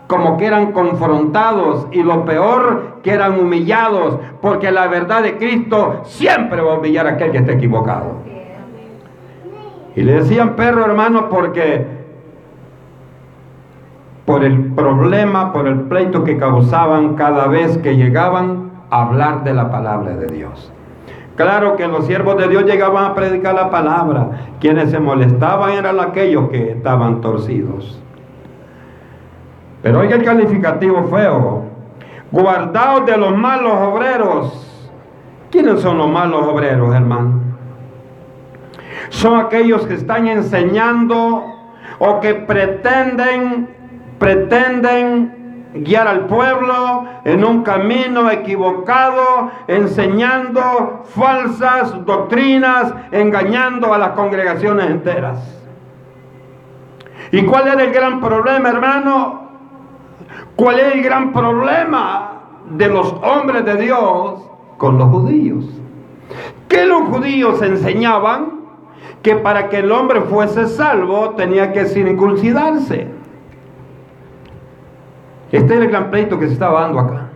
como 0.07 0.37
que 0.37 0.45
eran 0.45 0.71
confrontados 0.71 1.87
y 1.91 2.01
lo 2.03 2.23
peor 2.23 2.99
que 3.03 3.11
eran 3.11 3.37
humillados, 3.37 4.17
porque 4.41 4.71
la 4.71 4.87
verdad 4.87 5.23
de 5.23 5.35
Cristo 5.37 6.03
siempre 6.05 6.61
va 6.61 6.75
a 6.75 6.77
humillar 6.77 7.05
a 7.05 7.11
aquel 7.11 7.31
que 7.31 7.39
esté 7.39 7.51
equivocado. 7.51 8.13
Y 9.97 10.01
le 10.03 10.13
decían 10.13 10.55
perro 10.55 10.85
hermano 10.85 11.27
porque 11.27 11.85
por 14.25 14.45
el 14.45 14.71
problema, 14.73 15.51
por 15.51 15.67
el 15.67 15.81
pleito 15.81 16.23
que 16.23 16.37
causaban 16.37 17.15
cada 17.15 17.47
vez 17.47 17.77
que 17.79 17.97
llegaban 17.97 18.71
a 18.89 19.01
hablar 19.01 19.43
de 19.43 19.53
la 19.53 19.69
palabra 19.69 20.15
de 20.15 20.27
Dios. 20.27 20.71
Claro 21.35 21.75
que 21.75 21.87
los 21.87 22.05
siervos 22.05 22.37
de 22.37 22.47
Dios 22.47 22.65
llegaban 22.65 23.05
a 23.05 23.15
predicar 23.15 23.55
la 23.55 23.69
palabra. 23.69 24.47
Quienes 24.59 24.91
se 24.91 24.99
molestaban 24.99 25.71
eran 25.71 25.99
aquellos 25.99 26.49
que 26.49 26.71
estaban 26.71 27.21
torcidos. 27.21 28.01
Pero 29.81 29.99
oiga 29.99 30.15
el 30.15 30.23
calificativo 30.23 31.03
feo. 31.05 31.63
Guardaos 32.31 33.05
de 33.05 33.17
los 33.17 33.35
malos 33.35 33.73
obreros. 33.73 34.67
¿Quiénes 35.49 35.81
son 35.81 35.97
los 35.97 36.09
malos 36.09 36.43
obreros, 36.47 36.93
hermano? 36.93 37.41
Son 39.09 39.39
aquellos 39.39 39.85
que 39.87 39.95
están 39.95 40.27
enseñando 40.27 41.43
o 41.99 42.19
que 42.19 42.33
pretenden, 42.35 43.69
pretenden 44.17 45.40
guiar 45.73 46.07
al 46.07 46.27
pueblo 46.27 47.05
en 47.23 47.43
un 47.45 47.63
camino 47.63 48.29
equivocado, 48.29 49.51
enseñando 49.67 51.03
falsas 51.05 52.05
doctrinas, 52.05 52.93
engañando 53.11 53.93
a 53.93 53.97
las 53.97 54.09
congregaciones 54.09 54.89
enteras. 54.89 55.57
¿Y 57.31 57.43
cuál 57.43 57.67
era 57.67 57.83
el 57.83 57.91
gran 57.91 58.19
problema, 58.19 58.69
hermano? 58.69 59.41
¿Cuál 60.55 60.79
es 60.79 60.95
el 60.95 61.03
gran 61.03 61.31
problema 61.31 62.31
de 62.69 62.87
los 62.87 63.13
hombres 63.23 63.65
de 63.65 63.75
Dios 63.75 64.41
con 64.77 64.97
los 64.97 65.09
judíos. 65.09 65.65
Que 66.67 66.85
los 66.85 67.03
judíos 67.09 67.61
enseñaban 67.61 68.61
que 69.21 69.35
para 69.35 69.69
que 69.69 69.77
el 69.77 69.91
hombre 69.91 70.21
fuese 70.21 70.67
salvo 70.67 71.31
tenía 71.31 71.73
que 71.73 71.85
circuncidarse. 71.85 73.07
Este 75.51 75.73
es 75.73 75.81
el 75.81 75.87
gran 75.89 76.09
pleito 76.09 76.39
que 76.39 76.47
se 76.47 76.53
estaba 76.53 76.81
dando 76.81 76.99
acá. 76.99 77.29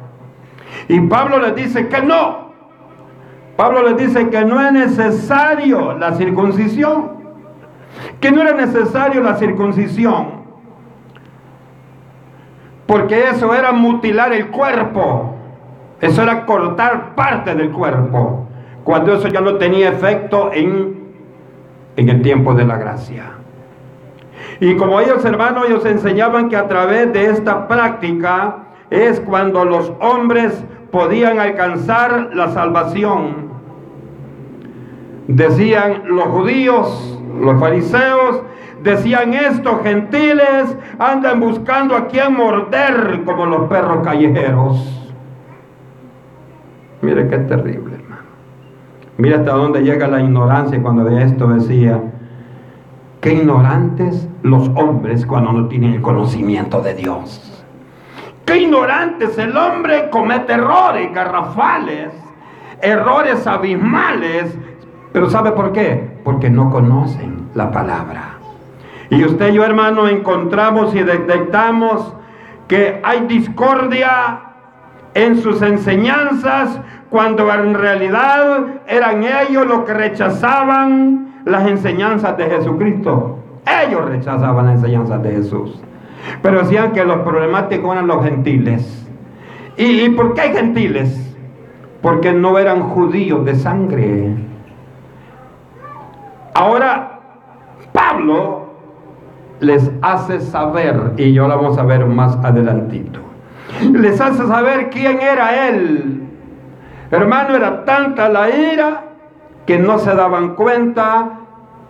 Y 0.87 0.99
Pablo 1.01 1.39
les 1.39 1.55
dice 1.55 1.87
que 1.87 2.01
no. 2.01 2.45
Pablo 3.57 3.83
les 3.83 3.97
dice 3.97 4.29
que 4.29 4.45
no 4.45 4.61
es 4.61 4.71
necesario 4.71 5.93
la 5.97 6.13
circuncisión. 6.13 7.11
Que 8.19 8.31
no 8.31 8.41
era 8.41 8.53
necesario 8.53 9.21
la 9.21 9.35
circuncisión. 9.35 10.45
Porque 12.85 13.29
eso 13.29 13.53
era 13.53 13.71
mutilar 13.71 14.31
el 14.33 14.47
cuerpo. 14.47 15.35
Eso 15.99 16.21
era 16.21 16.45
cortar 16.45 17.15
parte 17.15 17.55
del 17.55 17.71
cuerpo. 17.71 18.47
Cuando 18.83 19.15
eso 19.15 19.27
ya 19.27 19.41
no 19.41 19.55
tenía 19.55 19.89
efecto 19.89 20.51
en, 20.53 21.11
en 21.95 22.09
el 22.09 22.21
tiempo 22.21 22.53
de 22.53 22.65
la 22.65 22.77
gracia. 22.77 23.34
Y 24.59 24.75
como 24.77 24.99
ellos 24.99 25.23
hermanos, 25.25 25.65
ellos 25.67 25.85
enseñaban 25.85 26.49
que 26.49 26.55
a 26.55 26.67
través 26.67 27.11
de 27.11 27.29
esta 27.29 27.67
práctica 27.67 28.57
es 28.89 29.19
cuando 29.19 29.65
los 29.65 29.91
hombres 29.99 30.63
podían 30.91 31.39
alcanzar 31.39 32.29
la 32.33 32.49
salvación. 32.49 33.49
Decían 35.27 36.03
los 36.05 36.25
judíos, 36.25 37.19
los 37.41 37.59
fariseos, 37.59 38.43
decían 38.83 39.33
esto, 39.33 39.81
gentiles 39.83 40.77
andan 40.99 41.39
buscando 41.39 41.95
a 41.95 42.07
quien 42.07 42.35
morder 42.35 43.23
como 43.25 43.45
los 43.47 43.67
perros 43.67 44.05
callejeros. 44.05 45.13
Mire 47.01 47.27
qué 47.27 47.39
terrible, 47.39 47.95
hermano. 47.95 48.21
Mire 49.17 49.35
hasta 49.35 49.51
dónde 49.51 49.81
llega 49.81 50.07
la 50.07 50.21
ignorancia 50.21 50.81
cuando 50.81 51.03
de 51.03 51.23
esto 51.23 51.47
decía, 51.47 51.99
qué 53.21 53.33
ignorantes 53.33 54.29
los 54.45 54.69
hombres 54.75 55.25
cuando 55.25 55.51
no 55.51 55.67
tienen 55.67 55.93
el 55.93 56.01
conocimiento 56.03 56.79
de 56.79 56.93
Dios. 56.93 57.65
Qué 58.45 58.59
ignorantes 58.59 59.35
el 59.39 59.57
hombre 59.57 60.11
comete 60.11 60.53
errores 60.53 61.11
garrafales, 61.11 62.09
errores 62.79 63.47
abismales, 63.47 64.55
pero 65.11 65.31
¿sabe 65.31 65.51
por 65.53 65.71
qué? 65.71 66.19
Porque 66.23 66.51
no 66.51 66.69
conocen 66.69 67.49
la 67.55 67.71
palabra. 67.71 68.37
Y 69.09 69.23
usted 69.23 69.51
y 69.51 69.55
yo, 69.55 69.63
hermano, 69.63 70.07
encontramos 70.07 70.93
y 70.93 71.01
detectamos 71.01 72.13
que 72.67 73.01
hay 73.03 73.21
discordia 73.21 74.41
en 75.15 75.41
sus 75.41 75.63
enseñanzas 75.63 76.79
cuando 77.09 77.51
en 77.51 77.73
realidad 77.73 78.59
eran 78.85 79.23
ellos 79.23 79.65
los 79.65 79.85
que 79.85 79.93
rechazaban 79.95 81.41
las 81.45 81.67
enseñanzas 81.67 82.37
de 82.37 82.45
Jesucristo. 82.45 83.39
Ellos 83.65 84.05
rechazaban 84.05 84.65
las 84.65 84.75
enseñanzas 84.75 85.21
de 85.23 85.31
Jesús. 85.31 85.81
Pero 86.41 86.59
decían 86.59 86.91
que 86.91 87.03
los 87.03 87.17
problemáticos 87.19 87.91
eran 87.91 88.07
los 88.07 88.23
gentiles. 88.23 89.07
¿Y, 89.77 90.01
¿Y 90.01 90.09
por 90.09 90.33
qué 90.33 90.53
gentiles? 90.53 91.35
Porque 92.01 92.31
no 92.31 92.57
eran 92.57 92.83
judíos 92.83 93.45
de 93.45 93.55
sangre. 93.55 94.35
Ahora, 96.53 97.19
Pablo 97.91 98.65
les 99.59 99.91
hace 100.01 100.39
saber, 100.39 101.13
y 101.17 101.33
yo 101.33 101.47
lo 101.47 101.55
vamos 101.55 101.77
a 101.77 101.83
ver 101.83 102.05
más 102.05 102.37
adelantito, 102.43 103.19
les 103.91 104.19
hace 104.21 104.45
saber 104.47 104.89
quién 104.89 105.19
era 105.19 105.67
él. 105.67 106.23
Hermano, 107.11 107.55
era 107.55 107.85
tanta 107.85 108.29
la 108.29 108.49
ira 108.49 109.03
que 109.65 109.79
no 109.79 109.97
se 109.99 110.13
daban 110.13 110.55
cuenta 110.55 111.39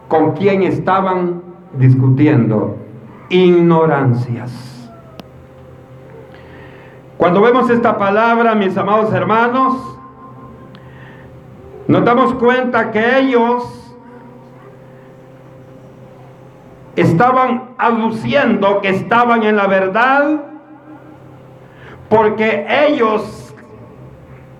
con 0.08 0.34
quién 0.34 0.63
estaban 0.63 1.41
discutiendo. 1.77 2.77
Ignorancias. 3.29 4.51
Cuando 7.18 7.42
vemos 7.42 7.70
esta 7.70 7.98
palabra, 7.98 8.55
mis 8.55 8.77
amados 8.77 9.14
hermanos, 9.14 9.98
nos 11.88 12.03
damos 12.03 12.33
cuenta 12.35 12.92
que 12.92 13.20
ellos 13.20 13.85
estaban 16.96 17.72
aduciendo 17.77 18.81
que 18.81 18.90
estaban 18.90 19.44
en 19.44 19.57
la 19.57 19.68
verdad 19.68 20.44
porque 22.09 22.66
ellos 22.70 23.53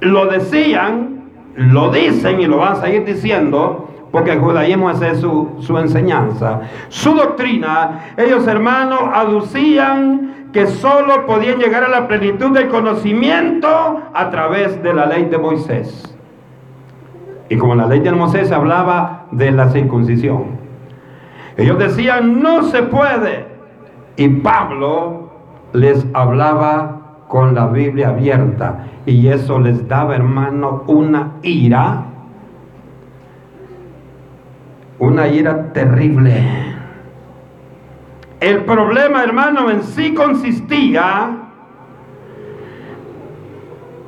lo 0.02 0.26
decían, 0.26 1.32
lo 1.56 1.92
dicen 1.92 2.42
y 2.42 2.48
lo 2.48 2.58
van 2.58 2.74
a 2.74 2.76
seguir 2.82 3.06
diciendo, 3.06 3.85
porque 4.16 4.32
el 4.32 4.40
judaísmo 4.40 4.90
es 4.92 5.20
su, 5.20 5.78
enseñanza. 5.78 6.62
Su 6.88 7.16
doctrina, 7.16 8.14
ellos 8.16 8.48
hermanos 8.48 9.02
aducían 9.14 10.52
que 10.54 10.68
solo 10.68 11.26
podían 11.26 11.60
llegar 11.60 11.84
a 11.84 11.90
la 11.90 12.08
plenitud 12.08 12.52
del 12.52 12.70
conocimiento 12.70 13.68
a 14.14 14.30
través 14.30 14.82
de 14.82 14.94
la 14.94 15.06
ley 15.06 15.26
de 15.26 15.38
Moisés. 15.38 16.18
Y 17.50 17.58
como 17.58 17.76
la 17.76 17.88
ley 17.88 18.00
de 18.00 18.14
Moisés 18.14 18.54
hablaba 18.54 19.26
de 19.32 19.52
la 19.52 19.68
circuncisión. 19.68 20.60
Ellos 21.58 21.78
decían, 21.78 22.42
no 22.42 22.64
se 22.64 22.84
puede. 22.84 23.48
Y 24.16 24.30
Pablo 24.30 25.30
les 25.74 26.08
hablaba 26.14 27.02
con 27.28 27.54
la 27.54 27.68
Biblia 27.68 28.12
abierta. 28.12 28.86
Y 29.06 29.28
eso 29.28 29.60
les 29.60 29.86
daba, 29.90 30.16
hermano, 30.16 30.84
una 30.88 31.34
ira. 31.42 32.15
Una 35.00 35.28
ira 35.28 35.74
terrible. 35.74 36.34
El 38.40 38.64
problema, 38.66 39.24
hermano, 39.24 39.70
en 39.70 39.84
sí 39.84 40.14
consistía 40.14 41.46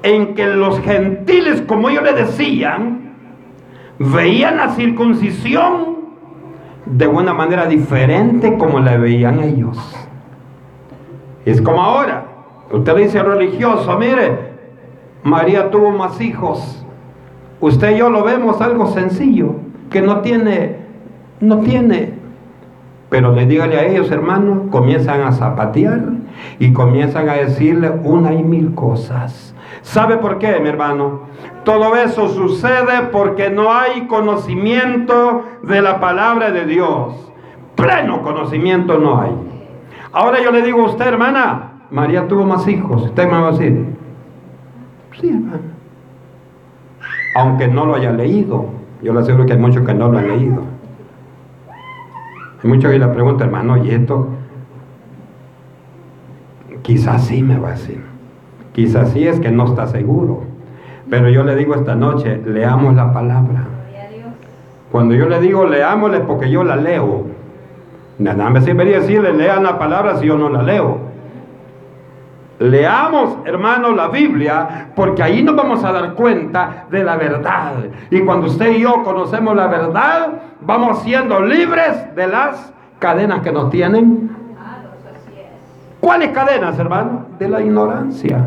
en 0.04 0.36
que 0.36 0.48
los 0.48 0.80
gentiles, 0.82 1.62
como 1.62 1.90
ellos 1.90 2.04
le 2.04 2.14
decían, 2.14 3.14
veían 4.00 4.58
la 4.58 4.70
circuncisión 4.70 5.98
de 6.86 7.08
una 7.08 7.34
manera 7.34 7.66
diferente 7.66 8.58
como 8.58 8.80
la 8.80 8.98
veían 8.98 9.42
ellos. 9.42 9.78
Es 11.46 11.62
como 11.62 11.82
ahora. 11.82 12.26
Usted 12.72 12.96
dice 12.96 13.24
religioso, 13.24 13.98
mire, 13.98 14.52
María 15.24 15.70
tuvo 15.72 15.92
más 15.92 16.20
hijos. 16.22 16.86
Usted 17.60 17.96
y 17.96 18.00
yo 18.00 18.10
lo 18.10 18.24
vemos 18.24 18.62
algo 18.62 18.88
sencillo, 18.88 19.56
no 20.02 20.22
tiene, 20.22 20.78
no 21.40 21.60
tiene. 21.60 22.14
Pero 23.10 23.34
le 23.34 23.46
dígale 23.46 23.78
a 23.78 23.86
ellos, 23.86 24.12
hermano, 24.12 24.70
comienzan 24.70 25.22
a 25.22 25.32
zapatear 25.32 26.02
y 26.60 26.74
comienzan 26.74 27.30
a 27.30 27.34
decirle 27.34 27.92
una 28.04 28.34
y 28.34 28.44
mil 28.44 28.76
cosas. 28.76 29.56
¿Sabe 29.82 30.18
por 30.18 30.40
qué, 30.40 30.60
mi 30.60 30.68
hermano? 30.68 31.22
Todo 31.64 31.96
eso 31.96 32.28
sucede 32.28 33.08
porque 33.12 33.50
no 33.50 33.74
hay 33.74 34.08
conocimiento 34.08 35.44
de 35.64 35.82
la 35.82 36.00
palabra 36.00 36.52
de 36.52 36.66
Dios. 36.66 37.32
Pleno 37.76 38.22
conocimiento 38.22 38.98
no 38.98 39.22
hay. 39.22 39.32
Ahora 40.12 40.42
yo 40.42 40.52
le 40.52 40.62
digo 40.62 40.82
a 40.82 40.86
usted, 40.88 41.08
hermana, 41.08 41.72
María 41.92 42.28
tuvo 42.28 42.44
más 42.44 42.68
hijos. 42.68 43.04
Usted 43.04 43.26
me 43.26 43.40
va 43.40 43.50
a 43.50 43.52
decir, 43.52 43.86
sí, 45.20 45.30
hermano. 45.30 45.78
Aunque 47.36 47.68
no 47.68 47.86
lo 47.86 47.96
haya 47.96 48.12
leído. 48.12 48.66
Yo 49.02 49.14
le 49.14 49.20
aseguro 49.20 49.46
que 49.46 49.54
hay 49.54 49.60
muchos 49.60 49.86
que 49.86 49.94
no 49.94 50.12
lo 50.12 50.18
han 50.18 50.28
leído. 50.28 50.64
Hay 52.64 52.70
muchos 52.70 52.92
que 52.92 53.00
le 53.00 53.08
preguntan, 53.08 53.48
hermano, 53.48 53.84
¿y 53.84 53.92
esto? 53.92 54.28
Quizás 56.82 57.26
sí 57.26 57.44
me 57.44 57.60
va 57.60 57.70
a 57.70 57.72
decir. 57.72 58.02
Quizás 58.74 59.12
sí 59.12 59.28
es 59.28 59.40
que 59.40 59.52
no 59.52 59.66
está 59.66 59.88
seguro. 59.88 60.44
Pero 61.10 61.30
yo 61.30 61.44
le 61.44 61.56
digo 61.56 61.76
esta 61.76 61.96
noche, 61.96 62.42
leamos 62.46 62.96
la 62.96 63.14
palabra. 63.14 63.66
Cuando 64.92 65.16
yo 65.16 65.28
le 65.28 65.40
digo 65.40 65.66
leámosle 65.66 66.22
porque 66.22 66.50
yo 66.50 66.64
la 66.64 66.76
leo. 66.76 67.26
Nada 68.20 68.50
me 68.50 68.62
sirvería 68.62 69.00
decirle 69.00 69.34
lean 69.34 69.64
la 69.64 69.78
palabra 69.78 70.18
si 70.18 70.28
yo 70.28 70.38
no 70.38 70.50
la 70.50 70.64
leo. 70.64 71.07
Leamos, 72.60 73.38
hermanos, 73.46 73.96
la 73.96 74.08
Biblia, 74.08 74.90
porque 74.96 75.22
ahí 75.22 75.44
nos 75.44 75.56
vamos 75.56 75.84
a 75.84 75.92
dar 75.92 76.14
cuenta 76.14 76.86
de 76.90 77.04
la 77.04 77.16
verdad. 77.16 77.74
Y 78.10 78.22
cuando 78.22 78.48
usted 78.48 78.72
y 78.72 78.82
yo 78.82 79.04
conocemos 79.04 79.56
la 79.56 79.68
verdad, 79.68 80.30
vamos 80.62 81.04
siendo 81.04 81.40
libres 81.42 82.16
de 82.16 82.28
las 82.28 82.74
cadenas 83.00 83.42
que 83.42 83.52
nos 83.52 83.70
tienen. 83.70 84.36
¿Cuáles 86.00 86.30
cadenas, 86.30 86.80
hermano? 86.80 87.26
De 87.38 87.48
la 87.48 87.62
ignorancia 87.62 88.46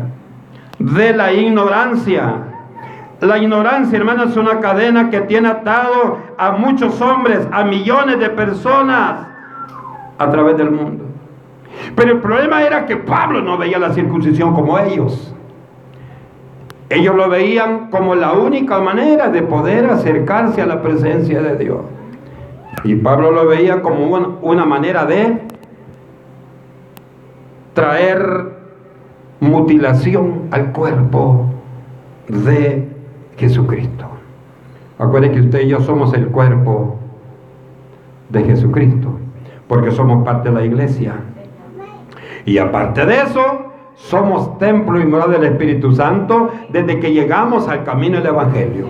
de 0.81 1.13
la 1.13 1.31
ignorancia. 1.31 2.33
La 3.19 3.37
ignorancia, 3.37 3.97
hermano, 3.97 4.23
es 4.23 4.35
una 4.35 4.59
cadena 4.59 5.09
que 5.09 5.21
tiene 5.21 5.49
atado 5.49 6.17
a 6.37 6.51
muchos 6.51 6.99
hombres, 7.01 7.47
a 7.51 7.63
millones 7.63 8.19
de 8.19 8.29
personas 8.29 9.27
a 10.17 10.31
través 10.31 10.57
del 10.57 10.71
mundo. 10.71 11.00
Pero 11.95 12.11
el 12.11 12.19
problema 12.19 12.63
era 12.63 12.85
que 12.85 12.97
Pablo 12.97 13.41
no 13.41 13.57
veía 13.57 13.79
la 13.79 13.93
circuncisión 13.93 14.53
como 14.53 14.77
ellos. 14.79 15.33
Ellos 16.89 17.15
lo 17.15 17.29
veían 17.29 17.89
como 17.89 18.15
la 18.15 18.33
única 18.33 18.79
manera 18.79 19.29
de 19.29 19.41
poder 19.43 19.85
acercarse 19.89 20.61
a 20.61 20.65
la 20.65 20.81
presencia 20.81 21.41
de 21.41 21.55
Dios. 21.55 21.79
Y 22.83 22.95
Pablo 22.95 23.31
lo 23.31 23.47
veía 23.47 23.81
como 23.81 24.07
una, 24.41 24.65
manera 24.65 25.05
de 25.05 25.39
traer 27.73 28.53
mutilación 29.39 30.47
al 30.51 30.73
cuerpo 30.73 31.45
de 32.27 32.89
Jesucristo. 33.37 34.07
Acuérdense 34.99 35.35
que 35.35 35.45
usted 35.45 35.61
y 35.61 35.67
yo 35.67 35.79
somos 35.81 36.13
el 36.13 36.27
cuerpo 36.27 36.97
de 38.29 38.43
Jesucristo, 38.43 39.17
porque 39.67 39.91
somos 39.91 40.23
parte 40.23 40.49
de 40.49 40.55
la 40.55 40.65
iglesia. 40.65 41.15
Y 42.45 42.57
aparte 42.57 43.05
de 43.05 43.21
eso, 43.21 43.71
somos 43.95 44.57
templo 44.57 44.99
y 44.99 45.05
morada 45.05 45.33
del 45.33 45.45
Espíritu 45.45 45.93
Santo 45.93 46.51
desde 46.69 46.99
que 46.99 47.13
llegamos 47.13 47.67
al 47.67 47.83
camino 47.83 48.17
del 48.17 48.27
Evangelio. 48.27 48.87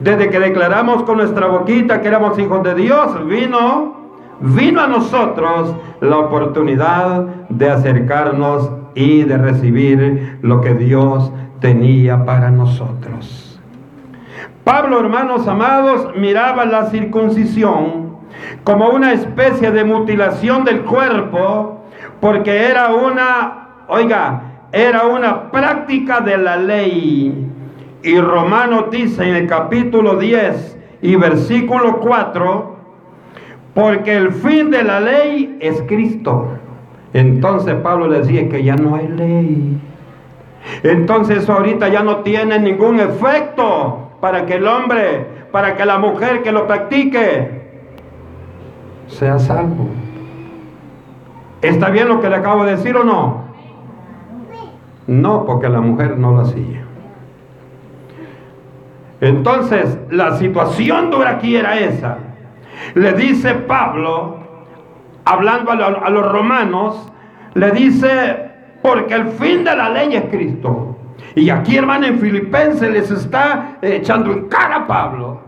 Desde 0.00 0.28
que 0.28 0.38
declaramos 0.38 1.04
con 1.04 1.16
nuestra 1.16 1.46
boquita 1.46 2.00
que 2.00 2.08
éramos 2.08 2.38
hijos 2.38 2.62
de 2.62 2.74
Dios, 2.74 3.26
vino, 3.26 3.94
vino 4.40 4.82
a 4.82 4.86
nosotros 4.86 5.74
la 6.00 6.18
oportunidad 6.18 7.22
de 7.48 7.70
acercarnos 7.70 8.70
y 8.94 9.22
de 9.24 9.38
recibir 9.38 10.38
lo 10.42 10.60
que 10.60 10.74
Dios 10.74 11.32
tenía 11.60 12.24
para 12.24 12.50
nosotros. 12.50 13.60
Pablo, 14.64 14.98
hermanos 15.00 15.46
amados, 15.46 16.08
miraba 16.16 16.64
la 16.64 16.86
circuncisión 16.86 18.16
como 18.64 18.88
una 18.88 19.12
especie 19.12 19.70
de 19.70 19.84
mutilación 19.84 20.64
del 20.64 20.82
cuerpo, 20.82 21.75
porque 22.20 22.68
era 22.68 22.94
una, 22.94 23.84
oiga, 23.88 24.42
era 24.72 25.06
una 25.06 25.50
práctica 25.50 26.20
de 26.20 26.36
la 26.38 26.56
ley 26.56 27.46
y 28.06 28.20
Romano 28.20 28.86
dice 28.90 29.28
en 29.28 29.34
el 29.34 29.46
capítulo 29.48 30.14
10 30.14 30.78
y 31.02 31.16
versículo 31.16 31.98
4, 31.98 32.76
porque 33.74 34.16
el 34.16 34.30
fin 34.30 34.70
de 34.70 34.84
la 34.84 35.00
ley 35.00 35.58
es 35.60 35.82
Cristo. 35.88 36.56
Entonces 37.12 37.74
Pablo 37.82 38.08
decía 38.08 38.48
que 38.48 38.62
ya 38.62 38.76
no 38.76 38.94
hay 38.94 39.08
ley. 39.08 39.80
Entonces 40.84 41.48
ahorita 41.48 41.88
ya 41.88 42.04
no 42.04 42.18
tiene 42.18 42.60
ningún 42.60 43.00
efecto 43.00 44.10
para 44.20 44.46
que 44.46 44.54
el 44.54 44.68
hombre, 44.68 45.26
para 45.50 45.74
que 45.74 45.84
la 45.84 45.98
mujer 45.98 46.42
que 46.44 46.52
lo 46.52 46.68
practique, 46.68 47.62
sea 49.08 49.38
salvo. 49.40 49.88
¿Está 51.62 51.90
bien 51.90 52.08
lo 52.08 52.20
que 52.20 52.28
le 52.28 52.36
acabo 52.36 52.64
de 52.64 52.76
decir 52.76 52.96
o 52.96 53.04
no? 53.04 53.44
No, 55.06 55.44
porque 55.44 55.68
la 55.68 55.80
mujer 55.80 56.18
no 56.18 56.32
lo 56.32 56.40
hacía. 56.40 56.84
Entonces, 59.20 59.98
la 60.10 60.36
situación 60.36 61.10
dura 61.10 61.30
aquí 61.30 61.56
era 61.56 61.78
esa. 61.78 62.18
Le 62.94 63.12
dice 63.14 63.54
Pablo, 63.54 64.38
hablando 65.24 65.70
a, 65.72 66.10
los 66.10 66.32
romanos, 66.32 67.10
le 67.54 67.70
dice, 67.70 68.50
porque 68.82 69.14
el 69.14 69.28
fin 69.28 69.64
de 69.64 69.74
la 69.74 69.88
ley 69.88 70.14
es 70.14 70.24
Cristo. 70.24 70.96
Y 71.34 71.48
aquí, 71.50 71.76
hermano, 71.76 72.06
en 72.06 72.18
Filipenses 72.18 72.90
les 72.90 73.10
está 73.10 73.78
echando 73.80 74.32
en 74.32 74.48
cara 74.48 74.76
a 74.76 74.86
Pablo 74.86 75.40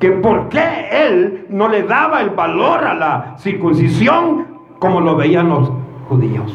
que 0.00 0.10
por 0.10 0.48
qué 0.48 0.88
él 0.90 1.46
no 1.48 1.68
le 1.68 1.84
daba 1.84 2.20
el 2.20 2.30
valor 2.30 2.84
a 2.84 2.94
la 2.94 3.34
circuncisión 3.38 4.53
como 4.84 5.00
lo 5.00 5.16
veían 5.16 5.48
los 5.48 5.72
judíos. 6.10 6.52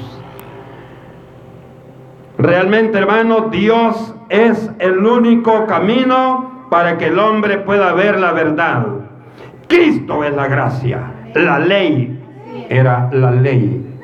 Realmente, 2.37 2.99
hermano, 2.99 3.47
Dios 3.49 4.13
es 4.29 4.69
el 4.77 5.03
único 5.03 5.65
camino 5.65 6.67
para 6.69 6.99
que 6.99 7.07
el 7.07 7.17
hombre 7.17 7.57
pueda 7.57 7.91
ver 7.93 8.19
la 8.19 8.31
verdad. 8.31 8.85
Cristo 9.67 10.23
es 10.23 10.35
la 10.35 10.47
gracia. 10.47 11.11
La 11.33 11.57
ley 11.57 12.23
era 12.69 13.09
la 13.11 13.31
ley. 13.31 13.97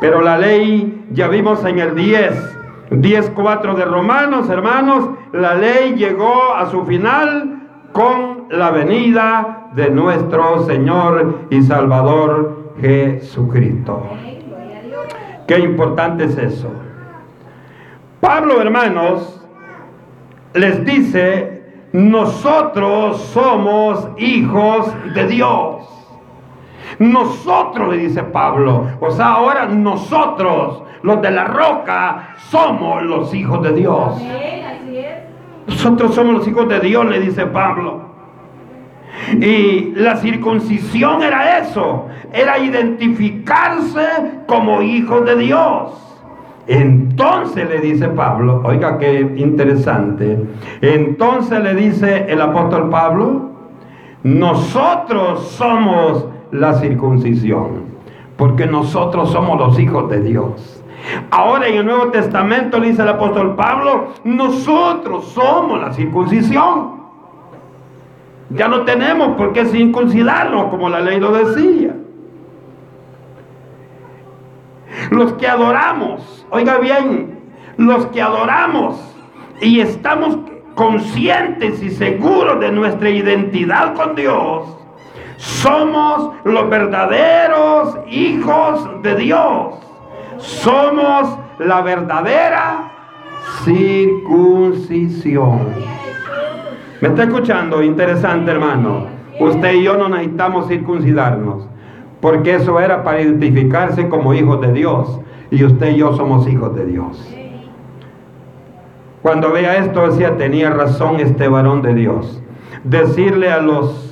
Pero 0.00 0.20
la 0.20 0.38
ley, 0.38 1.06
ya 1.10 1.26
vimos 1.26 1.64
en 1.64 1.80
el 1.80 1.96
10, 1.96 2.56
10.4 2.92 3.74
de 3.74 3.84
Romanos, 3.84 4.48
hermanos, 4.48 5.10
la 5.32 5.56
ley 5.56 5.96
llegó 5.96 6.54
a 6.54 6.70
su 6.70 6.84
final 6.84 7.66
con 7.90 8.44
la 8.48 8.70
venida 8.70 9.70
de 9.74 9.90
nuestro 9.90 10.64
Señor 10.66 11.46
y 11.50 11.62
Salvador 11.62 12.59
Jesucristo. 12.80 14.02
Qué 15.46 15.58
importante 15.58 16.24
es 16.24 16.36
eso. 16.38 16.68
Pablo, 18.20 18.60
hermanos, 18.60 19.44
les 20.54 20.84
dice, 20.84 21.62
nosotros 21.92 23.20
somos 23.32 24.08
hijos 24.18 24.92
de 25.14 25.26
Dios. 25.26 25.86
Nosotros, 26.98 27.88
le 27.88 27.96
dice 27.96 28.22
Pablo, 28.22 28.86
o 29.00 29.10
sea, 29.10 29.32
ahora 29.32 29.66
nosotros, 29.66 30.82
los 31.02 31.22
de 31.22 31.30
la 31.30 31.44
roca, 31.44 32.34
somos 32.48 33.02
los 33.02 33.32
hijos 33.32 33.62
de 33.62 33.72
Dios. 33.72 34.20
Nosotros 35.66 36.14
somos 36.14 36.34
los 36.34 36.48
hijos 36.48 36.68
de 36.68 36.80
Dios, 36.80 37.06
le 37.06 37.20
dice 37.20 37.46
Pablo. 37.46 38.09
Y 39.40 39.92
la 39.96 40.16
circuncisión 40.16 41.22
era 41.22 41.58
eso, 41.58 42.06
era 42.32 42.58
identificarse 42.58 44.06
como 44.46 44.82
hijos 44.82 45.24
de 45.24 45.36
Dios. 45.36 46.10
Entonces 46.66 47.68
le 47.68 47.80
dice 47.80 48.08
Pablo, 48.08 48.62
oiga 48.64 48.98
qué 48.98 49.20
interesante, 49.36 50.38
entonces 50.80 51.60
le 51.60 51.74
dice 51.74 52.26
el 52.28 52.40
apóstol 52.40 52.90
Pablo, 52.90 53.50
nosotros 54.22 55.48
somos 55.48 56.26
la 56.52 56.74
circuncisión, 56.74 57.86
porque 58.36 58.66
nosotros 58.66 59.32
somos 59.32 59.58
los 59.58 59.78
hijos 59.80 60.08
de 60.10 60.20
Dios. 60.20 60.80
Ahora 61.30 61.66
en 61.66 61.78
el 61.78 61.86
Nuevo 61.86 62.08
Testamento 62.08 62.78
le 62.78 62.88
dice 62.88 63.02
el 63.02 63.08
apóstol 63.08 63.56
Pablo, 63.56 64.08
nosotros 64.24 65.26
somos 65.26 65.80
la 65.80 65.92
circuncisión. 65.92 66.99
Ya 68.50 68.68
no 68.68 68.84
tenemos 68.84 69.36
por 69.36 69.52
qué 69.52 69.64
circuncidarnos 69.64 70.66
como 70.66 70.88
la 70.88 71.00
ley 71.00 71.20
lo 71.20 71.32
decía. 71.32 71.94
Los 75.10 75.34
que 75.34 75.46
adoramos, 75.46 76.46
oiga 76.50 76.78
bien, 76.78 77.40
los 77.76 78.06
que 78.06 78.20
adoramos 78.20 79.00
y 79.60 79.80
estamos 79.80 80.38
conscientes 80.74 81.82
y 81.82 81.90
seguros 81.90 82.58
de 82.60 82.72
nuestra 82.72 83.10
identidad 83.10 83.94
con 83.94 84.16
Dios, 84.16 84.76
somos 85.36 86.32
los 86.44 86.68
verdaderos 86.68 87.98
hijos 88.08 89.02
de 89.02 89.14
Dios. 89.14 89.74
Somos 90.38 91.38
la 91.58 91.80
verdadera 91.82 92.90
circuncisión. 93.64 95.60
¿Me 97.00 97.08
está 97.08 97.22
escuchando? 97.24 97.82
Interesante, 97.82 98.50
hermano. 98.50 99.06
Usted 99.38 99.72
y 99.74 99.84
yo 99.84 99.96
no 99.96 100.10
necesitamos 100.10 100.68
circuncidarnos, 100.68 101.66
porque 102.20 102.56
eso 102.56 102.78
era 102.78 103.02
para 103.02 103.22
identificarse 103.22 104.08
como 104.08 104.34
hijos 104.34 104.60
de 104.60 104.72
Dios. 104.72 105.18
Y 105.50 105.64
usted 105.64 105.92
y 105.92 105.96
yo 105.96 106.12
somos 106.12 106.46
hijos 106.46 106.74
de 106.76 106.86
Dios. 106.86 107.36
Cuando 109.22 109.50
vea 109.50 109.78
esto, 109.78 110.06
decía, 110.06 110.36
tenía 110.36 110.70
razón 110.70 111.20
este 111.20 111.48
varón 111.48 111.82
de 111.82 111.94
Dios. 111.94 112.42
Decirle 112.84 113.50
a 113.50 113.60
los 113.60 114.10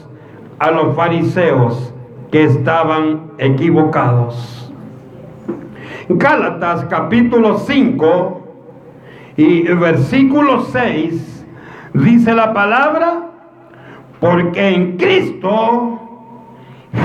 a 0.59 0.71
los 0.73 0.97
fariseos 0.97 1.93
que 2.33 2.43
estaban 2.45 3.33
equivocados. 3.39 4.73
Gálatas 6.09 6.87
capítulo 6.87 7.59
5 7.59 8.41
y 9.37 9.63
versículo 9.75 10.63
6 10.63 11.38
dice 11.95 12.35
la 12.35 12.53
palabra, 12.53 13.31
porque 14.21 14.69
en 14.69 14.97
Cristo 14.97 16.01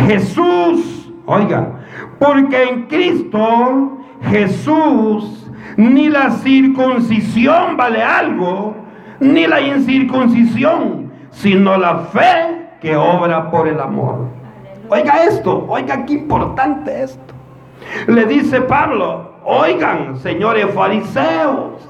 Jesús, 0.08 1.12
oiga, 1.26 1.80
porque 2.20 2.64
en 2.64 2.84
Cristo 2.88 3.98
Jesús 4.30 5.52
ni 5.78 6.10
la 6.10 6.32
circuncisión 6.32 7.78
vale 7.78 8.04
algo, 8.04 8.76
ni 9.20 9.48
la 9.48 9.62
incircuncisión, 9.62 11.12
sino 11.32 11.78
la 11.78 11.98
fe 11.98 12.68
que 12.82 12.96
obra 12.96 13.50
por 13.50 13.68
el 13.68 13.80
amor. 13.80 14.28
Oiga 14.90 15.24
esto, 15.24 15.66
oiga 15.68 16.06
qué 16.06 16.14
importante 16.14 17.04
esto. 17.04 17.34
Le 18.08 18.26
dice 18.26 18.62
Pablo, 18.62 19.34
oigan, 19.44 20.18
señores 20.18 20.68
fariseos, 20.74 21.90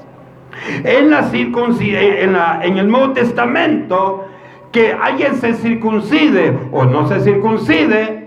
en 0.84 1.10
la 1.10 1.28
en, 1.32 2.36
en 2.62 2.78
el 2.78 2.88
Nuevo 2.90 3.12
Testamento, 3.12 4.26
que 4.72 4.92
alguien 4.92 5.36
se 5.36 5.54
circuncide 5.54 6.58
o 6.72 6.84
no 6.84 7.06
se 7.06 7.20
circuncide, 7.20 8.24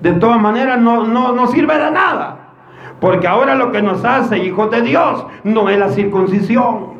de 0.00 0.12
todas 0.12 0.40
maneras 0.40 0.80
no, 0.80 1.04
no, 1.06 1.32
no 1.32 1.46
sirve 1.46 1.78
de 1.78 1.90
nada. 1.90 2.38
Porque 3.00 3.26
ahora 3.26 3.54
lo 3.54 3.70
que 3.70 3.82
nos 3.82 4.04
hace 4.04 4.38
hijos 4.38 4.70
de 4.70 4.82
Dios 4.82 5.26
no 5.44 5.68
es 5.68 5.78
la 5.78 5.90
circuncisión. 5.90 6.94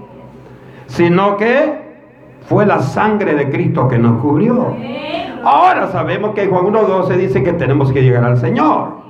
sino 0.86 1.36
que 1.36 1.82
fue 2.46 2.66
la 2.66 2.80
sangre 2.80 3.34
de 3.34 3.50
Cristo 3.50 3.88
que 3.88 3.98
nos 3.98 4.20
cubrió. 4.20 4.76
Ahora 5.44 5.88
sabemos 5.88 6.34
que 6.34 6.46
Juan 6.46 6.66
1.12 6.66 7.16
dice 7.16 7.42
que 7.42 7.52
tenemos 7.54 7.92
que 7.92 8.02
llegar 8.02 8.24
al 8.24 8.36
Señor. 8.38 9.04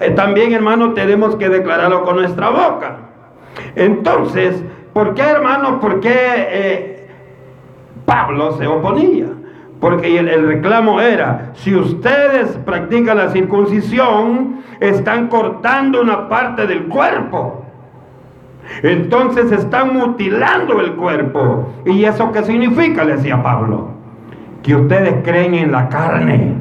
Eh, 0.00 0.10
también, 0.10 0.52
hermano, 0.52 0.92
tenemos 0.92 1.36
que 1.36 1.48
declararlo 1.48 2.02
con 2.04 2.16
nuestra 2.16 2.50
boca. 2.50 3.11
Entonces, 3.76 4.62
¿por 4.92 5.14
qué, 5.14 5.22
hermano? 5.22 5.80
¿Por 5.80 6.00
qué 6.00 6.14
eh, 6.14 7.08
Pablo 8.04 8.52
se 8.52 8.66
oponía? 8.66 9.26
Porque 9.80 10.16
el, 10.16 10.46
reclamo 10.46 11.00
era, 11.00 11.50
si 11.54 11.74
ustedes 11.74 12.56
practican 12.64 13.16
la 13.16 13.30
circuncisión, 13.30 14.60
están 14.78 15.26
cortando 15.26 16.00
una 16.00 16.28
parte 16.28 16.68
del 16.68 16.84
cuerpo. 16.84 17.64
Entonces 18.84 19.50
están 19.50 19.92
mutilando 19.92 20.80
el 20.80 20.92
cuerpo. 20.92 21.72
¿Y 21.84 22.04
eso 22.04 22.30
qué 22.30 22.44
significa? 22.44 23.04
Le 23.04 23.16
decía 23.16 23.42
Pablo. 23.42 23.88
Que 24.62 24.76
ustedes 24.76 25.16
creen 25.24 25.54
en 25.54 25.72
la 25.72 25.88
carne. 25.88 26.54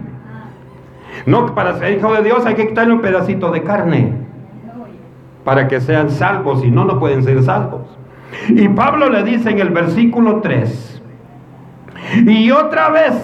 No, 1.28 1.54
para 1.54 1.78
ser 1.78 1.98
hijo 1.98 2.12
de 2.14 2.24
Dios 2.24 2.44
hay 2.48 2.56
que 2.56 2.70
quitarle 2.70 2.94
un 2.94 3.02
pedacito 3.02 3.52
de 3.52 3.62
carne. 3.62 4.14
Para 5.52 5.68
que 5.68 5.82
sean 5.82 6.10
salvos. 6.10 6.62
Si 6.62 6.72
no, 6.72 6.86
no 6.86 6.98
pueden 6.98 7.26
ser 7.26 7.44
salvos. 7.44 7.82
Y 8.48 8.70
Pablo 8.70 9.10
le 9.10 9.22
dice 9.22 9.50
en 9.50 9.60
el 9.60 9.70
versículo 9.72 10.40
3. 10.40 11.02
Y 12.26 12.50
otra 12.52 12.88
vez, 12.88 13.16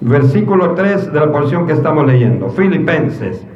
versículo 0.00 0.72
3 0.72 1.12
de 1.12 1.20
la 1.20 1.30
porción 1.30 1.66
que 1.66 1.74
estamos 1.74 2.06
leyendo, 2.06 2.48
Filipenses. 2.48 3.46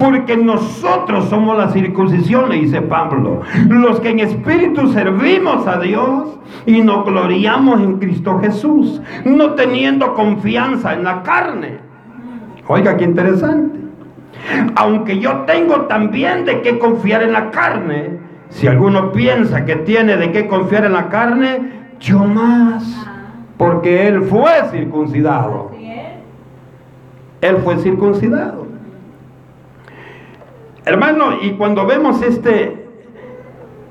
Porque 0.00 0.36
nosotros 0.36 1.28
somos 1.28 1.56
la 1.56 1.70
circuncisión, 1.70 2.48
le 2.48 2.56
dice 2.56 2.82
Pablo, 2.82 3.42
los 3.68 4.00
que 4.00 4.08
en 4.08 4.18
espíritu 4.18 4.88
servimos 4.88 5.68
a 5.68 5.78
Dios 5.78 6.36
y 6.66 6.80
nos 6.80 7.04
gloriamos 7.04 7.80
en 7.80 8.00
Cristo 8.00 8.40
Jesús, 8.40 9.00
no 9.24 9.52
teniendo 9.52 10.14
confianza 10.14 10.94
en 10.94 11.04
la 11.04 11.22
carne. 11.22 11.78
Oiga, 12.66 12.96
qué 12.96 13.04
interesante. 13.04 13.81
Aunque 14.74 15.18
yo 15.18 15.42
tengo 15.46 15.82
también 15.82 16.44
de 16.44 16.62
qué 16.62 16.78
confiar 16.78 17.22
en 17.22 17.32
la 17.32 17.50
carne, 17.50 18.18
si 18.48 18.66
alguno 18.66 19.12
piensa 19.12 19.64
que 19.64 19.76
tiene 19.76 20.16
de 20.16 20.32
qué 20.32 20.46
confiar 20.46 20.84
en 20.84 20.92
la 20.92 21.08
carne, 21.08 21.72
yo 22.00 22.18
más, 22.18 22.84
porque 23.56 24.08
él 24.08 24.22
fue 24.22 24.50
circuncidado. 24.70 25.70
Él 27.40 27.56
fue 27.64 27.76
circuncidado. 27.78 28.66
Hermano, 30.84 31.38
y 31.42 31.52
cuando 31.52 31.86
vemos 31.86 32.22
este, 32.22 32.86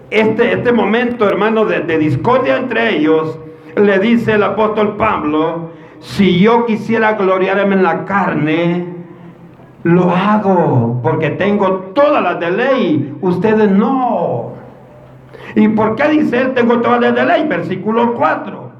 este, 0.09 0.53
este 0.53 0.71
momento, 0.71 1.27
hermano, 1.27 1.65
de, 1.65 1.81
de 1.81 1.97
discordia 1.97 2.57
entre 2.57 2.97
ellos, 2.97 3.39
le 3.75 3.99
dice 3.99 4.33
el 4.33 4.43
apóstol 4.43 4.95
Pablo, 4.97 5.71
si 5.99 6.39
yo 6.39 6.65
quisiera 6.65 7.13
gloriarme 7.13 7.75
en 7.75 7.83
la 7.83 8.05
carne, 8.05 8.90
lo 9.83 10.11
hago, 10.11 10.99
porque 11.01 11.31
tengo 11.31 11.91
todas 11.93 12.21
las 12.23 12.39
de 12.39 12.51
ley, 12.51 13.17
ustedes 13.21 13.69
no. 13.69 14.51
¿Y 15.55 15.67
por 15.69 15.95
qué 15.95 16.09
dice 16.09 16.41
él, 16.41 16.53
tengo 16.53 16.79
toda 16.79 16.99
la 16.99 17.25
ley? 17.25 17.47
Versículo 17.47 18.13
4. 18.13 18.71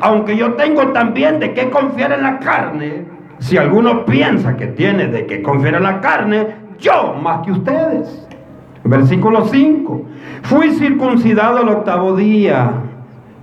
Aunque 0.00 0.36
yo 0.36 0.54
tengo 0.54 0.88
también 0.88 1.38
de 1.38 1.52
qué 1.52 1.70
confiar 1.70 2.12
en 2.12 2.22
la 2.22 2.38
carne, 2.38 3.04
si 3.38 3.56
alguno 3.56 4.04
piensa 4.04 4.56
que 4.56 4.68
tiene 4.68 5.06
de 5.06 5.26
qué 5.26 5.42
confiar 5.42 5.76
en 5.76 5.82
la 5.82 6.00
carne, 6.00 6.46
yo 6.78 7.14
más 7.22 7.44
que 7.44 7.52
ustedes. 7.52 8.26
Versículo 8.84 9.44
5. 9.44 10.02
Fui 10.42 10.70
circuncidado 10.70 11.58
al 11.58 11.68
octavo 11.68 12.16
día. 12.16 12.72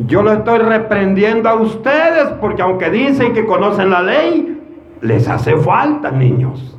yo 0.06 0.22
lo 0.22 0.32
estoy 0.32 0.58
reprendiendo 0.58 1.48
a 1.48 1.54
ustedes 1.54 2.28
porque 2.40 2.62
aunque 2.62 2.90
dicen 2.90 3.32
que 3.32 3.44
conocen 3.44 3.90
la 3.90 4.02
ley, 4.02 4.60
les 5.02 5.28
hace 5.28 5.56
falta, 5.56 6.10
niños. 6.10 6.76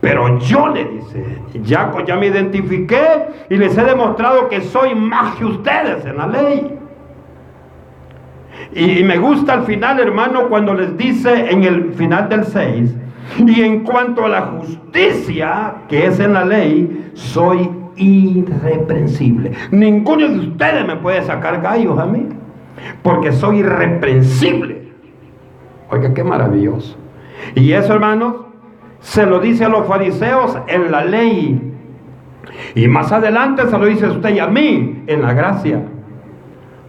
Pero 0.00 0.38
yo 0.38 0.68
le 0.68 0.84
dice, 0.84 1.24
ya, 1.62 1.92
ya 2.06 2.16
me 2.16 2.26
identifiqué 2.28 3.46
y 3.50 3.56
les 3.56 3.76
he 3.76 3.84
demostrado 3.84 4.48
que 4.48 4.60
soy 4.60 4.94
más 4.94 5.36
que 5.36 5.44
ustedes 5.44 6.04
en 6.04 6.16
la 6.16 6.26
ley. 6.26 6.78
Y, 8.74 9.02
me 9.02 9.18
gusta 9.18 9.54
al 9.54 9.64
final, 9.64 9.98
hermano, 9.98 10.48
cuando 10.48 10.74
les 10.74 10.96
dice 10.96 11.50
en 11.50 11.64
el 11.64 11.94
final 11.94 12.28
del 12.28 12.44
6, 12.44 12.94
y 13.46 13.62
en 13.62 13.80
cuanto 13.82 14.24
a 14.24 14.28
la 14.28 14.42
justicia 14.42 15.74
que 15.88 16.06
es 16.06 16.20
en 16.20 16.32
la 16.32 16.44
ley, 16.44 17.10
soy 17.14 17.68
irreprensible. 17.98 19.52
Ninguno 19.70 20.28
de 20.28 20.38
ustedes 20.38 20.86
me 20.86 20.96
puede 20.96 21.22
sacar 21.22 21.60
gallos 21.60 21.98
a 21.98 22.06
mí, 22.06 22.26
porque 23.02 23.32
soy 23.32 23.58
irreprensible. 23.58 24.88
Oiga, 25.90 26.12
qué 26.14 26.24
maravilloso. 26.24 26.96
Y 27.54 27.72
eso, 27.72 27.94
hermanos, 27.94 28.34
se 29.00 29.26
lo 29.26 29.40
dice 29.40 29.64
a 29.64 29.68
los 29.68 29.86
fariseos 29.86 30.58
en 30.66 30.90
la 30.90 31.04
ley. 31.04 31.74
Y 32.74 32.88
más 32.88 33.12
adelante 33.12 33.66
se 33.68 33.78
lo 33.78 33.86
dice 33.86 34.06
usted 34.08 34.34
y 34.34 34.38
a 34.38 34.46
mí 34.46 35.04
en 35.06 35.22
la 35.22 35.32
gracia. 35.32 35.82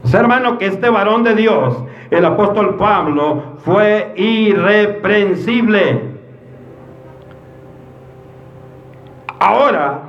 O 0.04 0.08
sea, 0.08 0.22
hermano, 0.22 0.58
que 0.58 0.66
este 0.66 0.90
varón 0.90 1.24
de 1.24 1.36
Dios, 1.36 1.84
el 2.10 2.26
apóstol 2.26 2.76
Pablo, 2.78 3.58
fue 3.60 4.14
irreprensible. 4.16 6.10
Ahora 9.40 10.09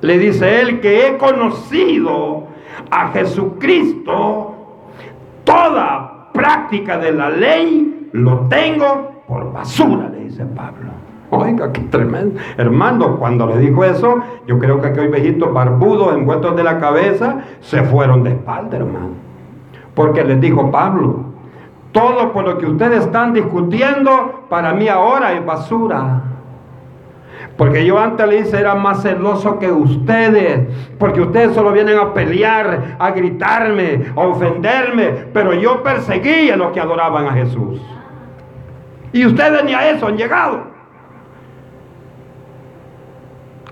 le 0.00 0.18
dice 0.18 0.60
él 0.60 0.80
que 0.80 1.06
he 1.06 1.16
conocido 1.18 2.44
a 2.90 3.08
Jesucristo, 3.08 4.54
toda 5.44 6.28
práctica 6.32 6.98
de 6.98 7.12
la 7.12 7.30
ley 7.30 8.08
lo 8.12 8.40
tengo 8.48 9.22
por 9.26 9.52
basura, 9.52 10.08
le 10.08 10.24
dice 10.24 10.44
Pablo. 10.44 10.90
Oiga, 11.30 11.72
qué 11.72 11.80
tremendo. 11.82 12.38
Hermano, 12.56 13.16
cuando 13.16 13.46
le 13.46 13.58
dijo 13.58 13.84
eso, 13.84 14.20
yo 14.46 14.58
creo 14.58 14.80
que 14.80 14.88
aquellos 14.88 15.10
viejitos 15.10 15.52
barbudos, 15.52 16.14
envueltos 16.14 16.54
de 16.54 16.62
la 16.62 16.78
cabeza, 16.78 17.40
se 17.60 17.82
fueron 17.82 18.22
de 18.22 18.30
espalda, 18.30 18.76
hermano. 18.76 19.10
Porque 19.94 20.22
les 20.22 20.40
dijo 20.40 20.70
Pablo, 20.70 21.24
todo 21.90 22.32
por 22.32 22.44
lo 22.44 22.58
que 22.58 22.66
ustedes 22.66 23.06
están 23.06 23.32
discutiendo, 23.32 24.44
para 24.48 24.72
mí 24.74 24.86
ahora 24.86 25.32
es 25.32 25.44
basura. 25.44 26.22
Porque 27.56 27.86
yo 27.86 27.98
antes 27.98 28.28
le 28.28 28.40
hice 28.40 28.58
era 28.60 28.74
más 28.74 29.02
celoso 29.02 29.58
que 29.58 29.72
ustedes. 29.72 30.68
Porque 30.98 31.22
ustedes 31.22 31.54
solo 31.54 31.72
vienen 31.72 31.98
a 31.98 32.12
pelear, 32.12 32.96
a 32.98 33.10
gritarme, 33.12 34.12
a 34.14 34.20
ofenderme. 34.20 35.08
Pero 35.32 35.54
yo 35.54 35.82
perseguía 35.82 36.54
a 36.54 36.56
los 36.56 36.72
que 36.72 36.80
adoraban 36.80 37.26
a 37.26 37.32
Jesús. 37.32 37.80
Y 39.12 39.24
ustedes 39.24 39.64
ni 39.64 39.72
a 39.72 39.90
eso 39.90 40.06
han 40.06 40.16
llegado. 40.16 40.76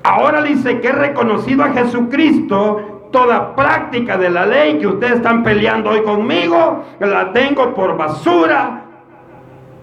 Ahora 0.02 0.42
dice 0.42 0.80
que 0.80 0.88
he 0.88 0.92
reconocido 0.92 1.64
a 1.64 1.70
Jesucristo, 1.70 3.08
toda 3.10 3.54
práctica 3.54 4.18
de 4.18 4.28
la 4.28 4.44
ley 4.44 4.78
que 4.78 4.86
ustedes 4.86 5.14
están 5.14 5.42
peleando 5.42 5.90
hoy 5.90 6.02
conmigo, 6.02 6.84
la 7.00 7.32
tengo 7.32 7.74
por 7.74 7.96
basura. 7.96 8.84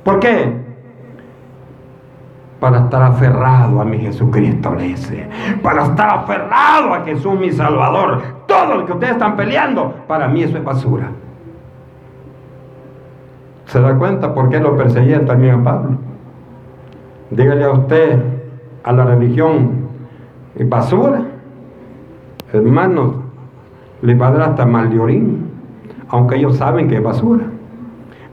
¿Por 0.04 0.20
qué? 0.20 0.61
Para 2.62 2.82
estar 2.82 3.02
aferrado 3.02 3.82
a 3.82 3.86
mi 3.86 3.98
Jesucristo. 3.98 4.78
Para 5.64 5.84
estar 5.84 6.20
aferrado 6.20 6.94
a 6.94 7.02
Jesús 7.04 7.34
mi 7.40 7.52
Salvador. 7.52 8.22
Todo 8.46 8.76
lo 8.76 8.86
que 8.86 8.94
ustedes 8.94 9.14
están 9.14 9.36
peleando, 9.36 9.96
para 10.08 10.28
mí 10.28 10.44
eso 10.44 10.60
es 10.60 10.64
basura. 10.64 11.10
¿Se 13.66 13.82
da 13.82 13.98
cuenta 13.98 14.36
por 14.36 14.50
qué 14.50 14.60
lo 14.60 14.78
perseguían 14.78 15.26
también 15.26 15.56
a 15.56 15.64
Pablo? 15.64 15.98
Dígale 17.32 17.64
a 17.64 17.72
usted, 17.72 18.22
a 18.84 18.92
la 18.92 19.06
religión, 19.06 19.88
basura. 20.66 21.24
Hermanos, 22.54 23.16
le 24.04 24.14
va 24.14 24.28
a 24.28 24.32
dar 24.34 24.50
hasta 24.50 24.68
mal 24.68 24.92
de 24.92 25.00
orín, 25.00 25.50
aunque 26.10 26.36
ellos 26.36 26.58
saben 26.58 26.88
que 26.88 26.98
es 26.98 27.04
basura. 27.04 27.46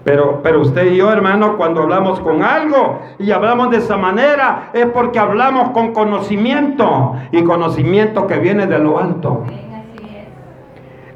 Pero, 0.09 0.41
pero 0.43 0.63
usted 0.63 0.93
y 0.93 0.97
yo, 0.97 1.13
hermano, 1.13 1.59
cuando 1.59 1.83
hablamos 1.83 2.19
con 2.21 2.43
algo 2.43 3.03
y 3.19 3.31
hablamos 3.31 3.71
de 3.71 3.77
esa 3.77 3.99
manera, 3.99 4.71
es 4.73 4.87
porque 4.87 5.19
hablamos 5.19 5.69
con 5.73 5.93
conocimiento 5.93 7.15
y 7.31 7.43
conocimiento 7.43 8.27
que 8.27 8.39
viene 8.39 8.67
de 8.67 8.79
lo 8.79 8.99
alto. 8.99 9.45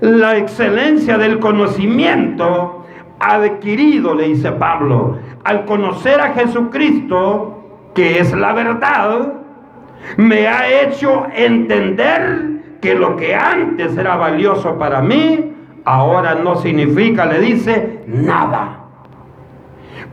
La 0.00 0.36
excelencia 0.36 1.16
del 1.16 1.38
conocimiento 1.38 2.84
adquirido, 3.18 4.14
le 4.14 4.24
dice 4.24 4.52
Pablo, 4.52 5.16
al 5.42 5.64
conocer 5.64 6.20
a 6.20 6.34
Jesucristo, 6.34 7.62
que 7.94 8.18
es 8.18 8.30
la 8.34 8.52
verdad, 8.52 9.32
me 10.18 10.48
ha 10.48 10.82
hecho 10.82 11.28
entender 11.34 12.76
que 12.82 12.94
lo 12.94 13.16
que 13.16 13.34
antes 13.34 13.96
era 13.96 14.16
valioso 14.16 14.76
para 14.76 15.00
mí, 15.00 15.54
ahora 15.86 16.34
no 16.34 16.56
significa, 16.56 17.24
le 17.24 17.40
dice, 17.40 18.02
nada. 18.06 18.80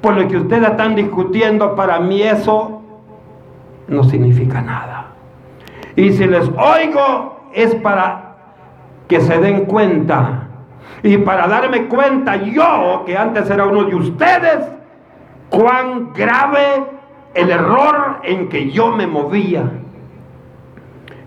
Por 0.02 0.16
lo 0.16 0.28
que 0.28 0.38
ustedes 0.38 0.70
están 0.70 0.96
discutiendo, 0.96 1.76
para 1.76 2.00
mí 2.00 2.22
eso 2.22 2.82
no 3.88 4.04
significa 4.04 4.62
nada. 4.62 5.08
Y 5.96 6.14
si 6.14 6.26
les 6.26 6.50
oigo 6.50 7.50
es 7.54 7.76
para 7.76 8.36
que 9.08 9.20
se 9.20 9.38
den 9.40 9.66
cuenta. 9.66 10.48
Y 11.04 11.18
para 11.18 11.48
darme 11.48 11.88
cuenta 11.88 12.36
yo, 12.38 13.04
que 13.06 13.18
antes 13.18 13.50
era 13.50 13.66
uno 13.66 13.84
de 13.86 13.96
ustedes, 13.96 14.70
cuán 15.50 16.14
grave 16.14 16.84
el 17.34 17.50
error 17.50 18.20
en 18.24 18.50
que 18.50 18.70
yo 18.70 18.92
me 18.92 19.08
movía. 19.08 19.64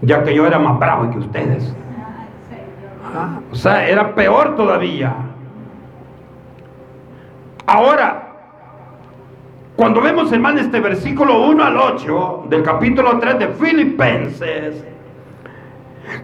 Ya 0.01 0.23
que 0.25 0.35
yo 0.35 0.47
era 0.47 0.59
más 0.59 0.79
bravo 0.79 1.11
que 1.11 1.19
ustedes. 1.19 1.75
Ah, 3.15 3.41
o 3.51 3.55
sea, 3.55 3.87
era 3.89 4.15
peor 4.15 4.57
todavía. 4.57 5.15
Ahora, 7.67 8.22
cuando 9.77 10.01
vemos, 10.03 10.31
hermano, 10.33 10.61
este 10.61 10.81
versículo 10.81 11.47
1 11.47 11.65
al 11.65 11.77
8 11.77 12.45
del 12.51 12.63
capítulo 12.63 13.19
3 13.19 13.39
de 13.39 13.49
Filipenses, 13.49 14.85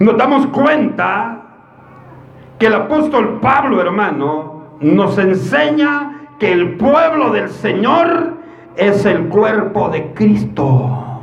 nos 0.01 0.17
damos 0.19 0.47
cuenta 0.49 1.43
que 2.59 2.67
el 2.67 2.75
apóstol 2.75 3.39
Pablo, 3.41 3.81
hermano, 3.81 4.65
nos 4.81 5.17
enseña 5.19 6.29
que 6.39 6.53
el 6.53 6.77
pueblo 6.77 7.31
del 7.31 7.49
Señor 7.49 8.35
es 8.77 9.07
el 9.07 9.29
cuerpo 9.29 9.89
de 9.89 10.13
Cristo. 10.13 11.23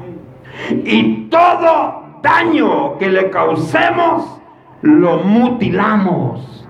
Y 0.83 1.27
todo 1.29 2.03
daño 2.23 2.97
que 2.97 3.09
le 3.09 3.29
causemos, 3.29 4.41
lo 4.81 5.17
mutilamos. 5.17 6.67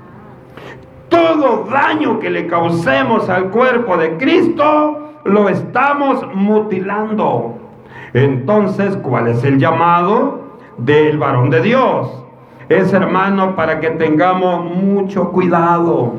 Todo 1.08 1.66
daño 1.72 2.20
que 2.20 2.30
le 2.30 2.46
causemos 2.48 3.30
al 3.30 3.52
cuerpo 3.52 3.96
de 3.96 4.18
Cristo, 4.18 5.05
lo 5.26 5.50
estamos 5.50 6.26
mutilando. 6.34 7.56
Entonces, 8.14 8.96
¿cuál 8.98 9.28
es 9.28 9.44
el 9.44 9.58
llamado 9.58 10.40
del 10.78 11.18
varón 11.18 11.50
de 11.50 11.62
Dios? 11.62 12.24
Es 12.70 12.94
hermano 12.94 13.56
para 13.56 13.80
que 13.80 13.90
tengamos 13.92 14.72
mucho 14.72 15.32
cuidado, 15.32 16.14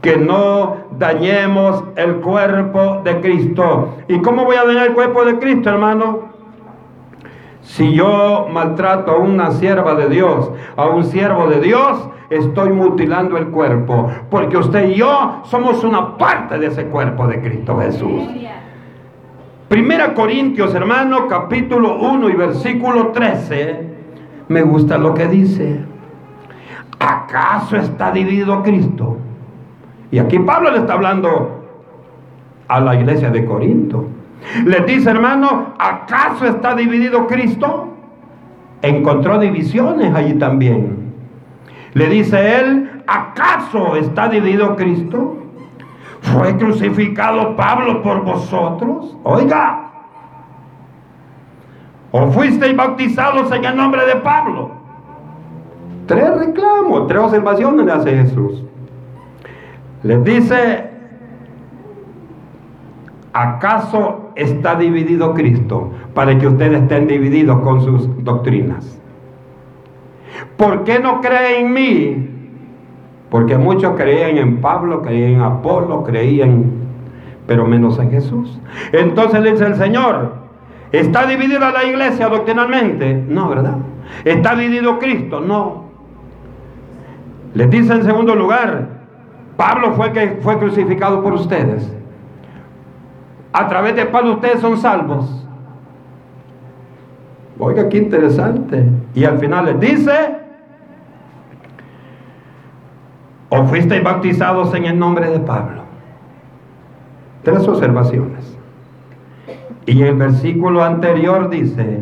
que 0.00 0.16
no 0.16 0.76
dañemos 0.98 1.82
el 1.96 2.16
cuerpo 2.16 3.00
de 3.04 3.20
Cristo. 3.20 3.94
¿Y 4.08 4.20
cómo 4.20 4.44
voy 4.44 4.56
a 4.56 4.64
dañar 4.64 4.86
el 4.88 4.94
cuerpo 4.94 5.24
de 5.24 5.38
Cristo, 5.38 5.70
hermano? 5.70 6.31
Si 7.62 7.92
yo 7.92 8.48
maltrato 8.52 9.12
a 9.12 9.18
una 9.18 9.52
sierva 9.52 9.94
de 9.94 10.08
Dios, 10.08 10.50
a 10.76 10.86
un 10.86 11.04
siervo 11.04 11.46
de 11.48 11.60
Dios, 11.60 12.08
estoy 12.28 12.70
mutilando 12.70 13.36
el 13.36 13.48
cuerpo, 13.48 14.10
porque 14.30 14.56
usted 14.56 14.90
y 14.90 14.94
yo 14.96 15.42
somos 15.44 15.84
una 15.84 16.16
parte 16.16 16.58
de 16.58 16.66
ese 16.66 16.86
cuerpo 16.86 17.26
de 17.26 17.40
Cristo 17.40 17.78
Jesús. 17.78 18.22
Primera 19.68 20.12
Corintios, 20.12 20.74
hermano, 20.74 21.28
capítulo 21.28 21.98
1 21.98 22.28
y 22.28 22.32
versículo 22.32 23.08
13, 23.08 23.86
me 24.48 24.62
gusta 24.62 24.98
lo 24.98 25.14
que 25.14 25.28
dice. 25.28 25.80
¿Acaso 26.98 27.76
está 27.76 28.12
dividido 28.12 28.62
Cristo? 28.62 29.16
Y 30.10 30.18
aquí 30.18 30.38
Pablo 30.40 30.70
le 30.70 30.78
está 30.78 30.92
hablando 30.92 31.62
a 32.68 32.80
la 32.80 32.94
iglesia 32.96 33.30
de 33.30 33.44
Corinto. 33.44 34.04
Le 34.64 34.80
dice, 34.80 35.10
hermano, 35.10 35.74
¿acaso 35.78 36.46
está 36.46 36.74
dividido 36.74 37.26
Cristo? 37.26 37.88
Encontró 38.82 39.38
divisiones 39.38 40.14
allí 40.14 40.34
también. 40.34 41.12
Le 41.94 42.08
dice 42.08 42.60
él, 42.60 43.02
¿acaso 43.06 43.96
está 43.96 44.28
dividido 44.28 44.76
Cristo? 44.76 45.36
¿Fue 46.20 46.56
crucificado 46.56 47.56
Pablo 47.56 48.02
por 48.02 48.24
vosotros? 48.24 49.16
Oiga. 49.24 49.90
¿O 52.10 52.30
fuisteis 52.30 52.76
bautizados 52.76 53.50
en 53.52 53.64
el 53.64 53.76
nombre 53.76 54.04
de 54.06 54.16
Pablo? 54.16 54.70
Tres 56.06 56.36
reclamos, 56.36 57.06
tres 57.06 57.20
observaciones 57.20 57.86
le 57.86 57.92
hace 57.92 58.16
Jesús. 58.16 58.64
Les 60.02 60.22
dice, 60.24 60.90
¿acaso 63.32 64.30
está 64.34 64.74
dividido 64.74 65.34
Cristo 65.34 65.90
para 66.14 66.38
que 66.38 66.46
ustedes 66.46 66.82
estén 66.82 67.06
divididos 67.06 67.60
con 67.60 67.82
sus 67.82 68.24
doctrinas? 68.24 69.00
¿Por 70.56 70.84
qué 70.84 70.98
no 70.98 71.20
creen 71.20 71.66
en 71.66 71.72
mí? 71.72 72.28
Porque 73.30 73.56
muchos 73.56 73.96
creían 73.96 74.36
en 74.36 74.60
Pablo, 74.60 75.02
creían 75.02 75.32
en 75.32 75.40
Apolo, 75.40 76.04
creían, 76.04 76.70
pero 77.46 77.66
menos 77.66 77.98
en 77.98 78.10
Jesús. 78.10 78.60
Entonces 78.92 79.42
dice 79.42 79.66
el 79.66 79.76
Señor, 79.76 80.34
¿está 80.92 81.26
dividida 81.26 81.72
la 81.72 81.84
iglesia 81.84 82.28
doctrinalmente? 82.28 83.24
No, 83.28 83.48
¿verdad? 83.48 83.78
¿Está 84.24 84.54
dividido 84.54 84.98
Cristo? 84.98 85.40
No. 85.40 85.84
Les 87.54 87.70
dice 87.70 87.94
en 87.94 88.04
segundo 88.04 88.34
lugar, 88.34 88.88
Pablo 89.56 89.92
fue 89.92 90.12
que 90.12 90.38
fue 90.42 90.58
crucificado 90.58 91.22
por 91.22 91.34
ustedes. 91.34 91.90
A 93.52 93.68
través 93.68 93.94
de 93.96 94.06
Pablo 94.06 94.34
ustedes 94.34 94.60
son 94.60 94.78
salvos. 94.78 95.46
Oiga, 97.58 97.88
qué 97.88 97.98
interesante. 97.98 98.84
Y 99.14 99.24
al 99.24 99.38
final 99.38 99.66
les 99.66 99.80
dice, 99.80 100.36
o 103.50 103.64
fuisteis 103.64 104.02
bautizados 104.02 104.74
en 104.74 104.86
el 104.86 104.98
nombre 104.98 105.30
de 105.30 105.38
Pablo. 105.40 105.82
Tres 107.42 107.68
observaciones. 107.68 108.56
Y 109.84 110.02
el 110.02 110.14
versículo 110.14 110.82
anterior 110.82 111.50
dice, 111.50 112.00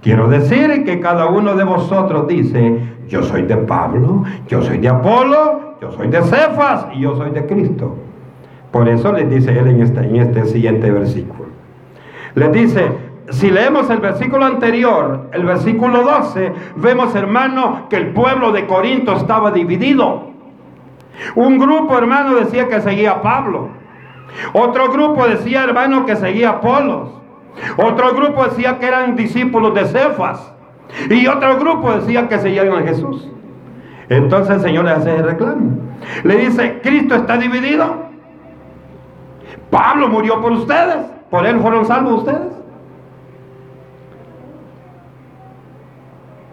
quiero 0.00 0.28
decir 0.28 0.84
que 0.84 1.00
cada 1.00 1.26
uno 1.26 1.56
de 1.56 1.64
vosotros 1.64 2.28
dice, 2.28 2.78
yo 3.08 3.22
soy 3.22 3.42
de 3.42 3.56
Pablo, 3.56 4.22
yo 4.46 4.62
soy 4.62 4.78
de 4.78 4.88
Apolo, 4.88 5.76
yo 5.80 5.90
soy 5.92 6.08
de 6.08 6.22
Cefas 6.22 6.86
y 6.94 7.00
yo 7.00 7.16
soy 7.16 7.30
de 7.30 7.46
Cristo. 7.46 7.96
Por 8.72 8.88
eso 8.88 9.12
les 9.12 9.30
dice 9.30 9.56
él 9.56 9.68
en 9.68 9.82
este, 9.82 10.18
este 10.18 10.44
siguiente 10.46 10.90
versículo. 10.90 11.50
Les 12.34 12.50
dice, 12.52 12.90
si 13.30 13.50
leemos 13.50 13.88
el 13.90 13.98
versículo 13.98 14.44
anterior, 14.44 15.28
el 15.32 15.44
versículo 15.44 16.02
12, 16.02 16.52
vemos, 16.76 17.14
hermano, 17.14 17.86
que 17.88 17.96
el 17.96 18.08
pueblo 18.08 18.50
de 18.52 18.66
Corinto 18.66 19.12
estaba 19.14 19.50
dividido. 19.52 20.30
Un 21.34 21.58
grupo, 21.58 21.96
hermano, 21.96 22.34
decía 22.34 22.68
que 22.68 22.80
seguía 22.80 23.12
a 23.12 23.22
Pablo. 23.22 23.68
Otro 24.54 24.90
grupo 24.90 25.28
decía, 25.28 25.64
hermano, 25.64 26.06
que 26.06 26.16
seguía 26.16 26.48
a 26.48 26.52
Apolos. 26.52 27.10
Otro 27.76 28.14
grupo 28.14 28.44
decía 28.44 28.78
que 28.78 28.86
eran 28.86 29.14
discípulos 29.14 29.74
de 29.74 29.84
Cefas. 29.84 30.52
Y 31.10 31.26
otro 31.26 31.58
grupo 31.58 31.92
decía 31.92 32.28
que 32.28 32.38
seguían 32.38 32.72
a 32.72 32.82
Jesús. 32.82 33.28
Entonces 34.08 34.56
el 34.56 34.60
Señor 34.62 34.84
le 34.84 34.90
hace 34.90 35.14
el 35.14 35.24
reclamo. 35.24 35.78
Le 36.24 36.36
dice, 36.36 36.80
Cristo 36.82 37.14
está 37.14 37.36
dividido. 37.36 38.11
Pablo 39.72 40.08
murió 40.08 40.40
por 40.40 40.52
ustedes. 40.52 41.04
Por 41.28 41.44
él 41.44 41.58
fueron 41.58 41.84
salvos 41.84 42.20
ustedes. 42.20 42.62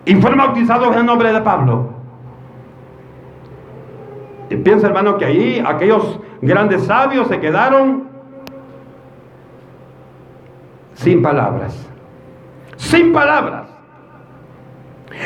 y 0.10 0.16
fueron 0.16 0.40
bautizados 0.40 0.96
en 0.96 1.06
nombre 1.06 1.32
de 1.32 1.40
Pablo. 1.42 1.90
Y 4.50 4.56
piensa, 4.56 4.88
hermano, 4.88 5.20
que 5.20 5.26
ahí 5.26 5.64
aquellos 5.64 6.20
grandes 6.42 6.86
sabios 6.86 7.28
se 7.28 7.40
quedaron 7.40 8.10
sin 10.96 11.22
palabras. 11.22 11.88
Sin 12.76 13.14
palabras. 13.14 13.68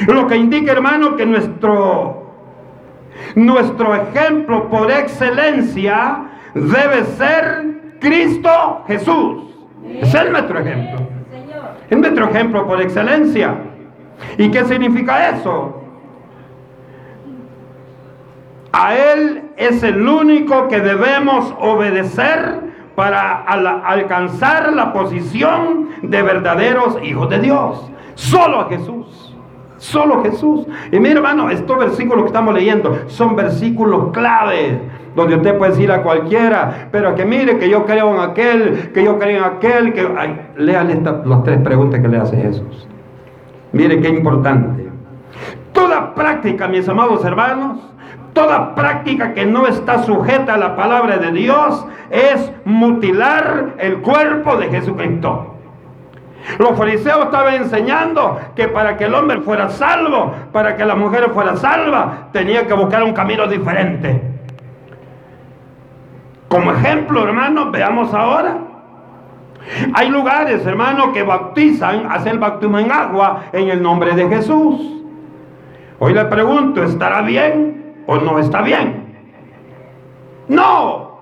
Lo 0.08 0.28
que 0.28 0.36
indica, 0.36 0.74
hermano, 0.74 1.16
que 1.16 1.26
nuestro, 1.26 2.34
nuestro 3.36 3.96
ejemplo 3.96 4.70
por 4.70 4.92
excelencia 4.92 6.26
debe 6.54 7.06
ser 7.06 7.73
Cristo 8.04 8.84
Jesús. 8.86 9.44
Es 10.02 10.14
el 10.14 10.34
nuestro 10.34 10.60
ejemplo. 10.60 11.08
Es 11.90 11.98
nuestro 11.98 12.26
ejemplo 12.26 12.68
por 12.68 12.82
excelencia. 12.82 13.56
¿Y 14.38 14.52
qué 14.52 14.66
significa 14.66 15.30
eso? 15.30 15.82
A 18.74 18.94
Él 18.94 19.44
es 19.56 19.84
el 19.84 20.06
único 20.06 20.68
que 20.68 20.82
debemos 20.82 21.56
obedecer 21.60 22.74
para 22.96 23.42
alcanzar 23.44 24.74
la 24.74 24.92
posición 24.92 25.90
de 26.02 26.22
verdaderos 26.22 27.02
hijos 27.04 27.30
de 27.30 27.40
Dios. 27.40 27.90
Solo 28.16 28.60
a 28.60 28.70
Jesús. 28.70 29.34
Solo 29.78 30.24
Jesús. 30.24 30.68
Y 30.92 31.00
mi 31.00 31.10
hermano, 31.10 31.50
estos 31.50 31.78
versículos 31.78 32.24
que 32.24 32.28
estamos 32.28 32.54
leyendo 32.54 33.04
son 33.08 33.36
versículos 33.38 34.12
clave 34.12 34.82
donde 35.16 35.36
usted 35.36 35.58
puede 35.58 35.72
decir 35.72 35.92
a 35.92 36.02
cualquiera, 36.02 36.88
pero 36.92 37.16
que 37.16 37.26
mire 37.26 37.58
que 37.58 37.70
yo 37.70 37.86
creo 37.86 38.14
en 38.14 38.20
aquel, 38.20 38.92
que 38.94 39.04
yo 39.04 39.20
creo 39.20 39.38
en 39.38 39.44
aquel, 39.44 39.94
que 39.94 40.08
ay, 40.18 40.42
las 40.56 41.44
tres 41.44 41.60
preguntas 41.60 42.02
que 42.02 42.08
le 42.08 42.18
hace 42.18 42.38
Jesús. 42.38 42.88
Mire 43.72 44.00
qué 44.02 44.10
importante. 44.10 44.90
Toda 45.72 46.14
práctica, 46.14 46.68
mis 46.68 46.88
amados 46.88 47.24
hermanos, 47.26 47.80
toda 48.34 48.76
práctica 48.76 49.34
que 49.34 49.46
no 49.46 49.68
está 49.68 50.04
sujeta 50.04 50.56
a 50.56 50.58
la 50.58 50.76
palabra 50.76 51.18
de 51.18 51.32
Dios 51.32 51.86
es 52.10 52.52
mutilar 52.66 53.74
el 53.80 53.98
cuerpo 53.98 54.58
de 54.58 54.70
Jesucristo. 54.70 55.50
Los 56.60 56.78
fariseos 56.78 57.26
estaban 57.26 57.56
enseñando 57.56 58.38
que 58.56 58.68
para 58.68 58.98
que 58.98 59.06
el 59.06 59.16
hombre 59.16 59.42
fuera 59.42 59.70
salvo, 59.70 60.34
para 60.52 60.76
que 60.76 60.86
la 60.86 60.96
mujer 60.96 61.32
fuera 61.34 61.56
salva, 61.56 62.28
tenía 62.34 62.68
que 62.68 62.74
buscar 62.74 63.04
un 63.04 63.14
camino 63.14 63.48
diferente. 63.48 64.33
Como 66.54 66.72
ejemplo, 66.72 67.24
hermanos, 67.24 67.72
veamos 67.72 68.14
ahora. 68.14 68.60
Hay 69.96 70.08
lugares, 70.10 70.64
hermanos, 70.64 71.08
que 71.12 71.24
bautizan, 71.24 72.06
hacen 72.12 72.34
el 72.34 72.38
bautismo 72.38 72.78
en 72.78 72.92
agua 72.92 73.46
en 73.52 73.70
el 73.70 73.82
nombre 73.82 74.14
de 74.14 74.30
Jesús. 74.30 74.80
Hoy 75.98 76.14
le 76.14 76.26
pregunto, 76.26 76.84
¿estará 76.84 77.24
bien 77.24 78.04
o 78.06 78.18
no 78.18 78.38
está 78.38 78.62
bien? 78.62 79.16
No, 80.48 81.18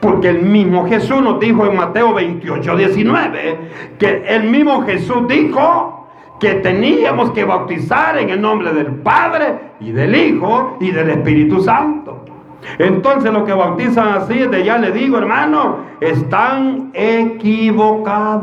porque 0.00 0.30
el 0.30 0.42
mismo 0.42 0.88
Jesús 0.88 1.22
nos 1.22 1.38
dijo 1.38 1.64
en 1.66 1.76
Mateo 1.76 2.12
28, 2.12 2.76
19, 2.76 3.58
que 4.00 4.24
el 4.26 4.50
mismo 4.50 4.82
Jesús 4.82 5.28
dijo 5.28 6.08
que 6.40 6.54
teníamos 6.54 7.30
que 7.30 7.44
bautizar 7.44 8.18
en 8.18 8.30
el 8.30 8.42
nombre 8.42 8.72
del 8.72 8.96
Padre 8.96 9.74
y 9.78 9.92
del 9.92 10.12
Hijo 10.16 10.76
y 10.80 10.90
del 10.90 11.10
Espíritu 11.10 11.60
Santo. 11.60 12.33
Entonces 12.78 13.32
los 13.32 13.44
que 13.44 13.52
bautizan 13.52 14.08
así, 14.08 14.38
de 14.38 14.64
ya 14.64 14.78
le 14.78 14.90
digo 14.92 15.18
hermano, 15.18 15.78
están 16.00 16.90
equivocados. 16.94 18.34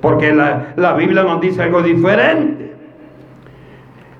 Porque 0.00 0.32
la, 0.32 0.74
la 0.76 0.94
Biblia 0.94 1.22
nos 1.22 1.40
dice 1.40 1.62
algo 1.62 1.82
diferente. 1.82 2.74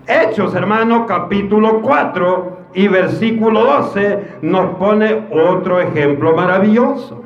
Hechos, 0.07 0.55
hermano, 0.55 1.07
capítulo 1.07 1.81
4 1.83 2.57
y 2.75 2.89
versículo 2.89 3.65
12 3.65 4.39
nos 4.43 4.77
pone 4.77 5.27
otro 5.33 5.81
ejemplo 5.81 6.37
maravilloso. 6.37 7.23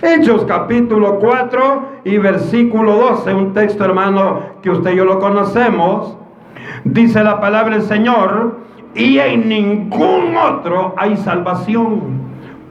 Hechos 0.00 0.44
capítulo 0.44 1.18
4 1.18 1.82
y 2.04 2.18
versículo 2.18 2.96
12, 2.96 3.34
un 3.34 3.52
texto 3.52 3.84
hermano 3.84 4.40
que 4.62 4.70
usted 4.70 4.92
y 4.92 4.96
yo 4.96 5.04
lo 5.04 5.18
conocemos, 5.18 6.16
dice 6.84 7.24
la 7.24 7.40
palabra 7.40 7.74
del 7.74 7.82
Señor, 7.82 8.58
y 8.94 9.18
en 9.18 9.48
ningún 9.48 10.36
otro 10.36 10.94
hay 10.96 11.16
salvación, 11.16 12.00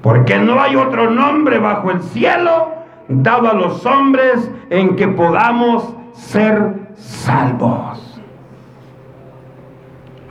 porque 0.02 0.38
no 0.38 0.60
hay 0.62 0.76
otro 0.76 1.10
nombre 1.10 1.60
bajo 1.60 1.92
el 1.92 2.02
cielo 2.02 2.70
dado 3.08 3.50
a 3.50 3.54
los 3.54 3.86
hombres 3.86 4.52
en 4.70 4.96
que 4.96 5.08
podamos 5.08 5.96
ser 6.14 6.74
salvos. 6.96 8.20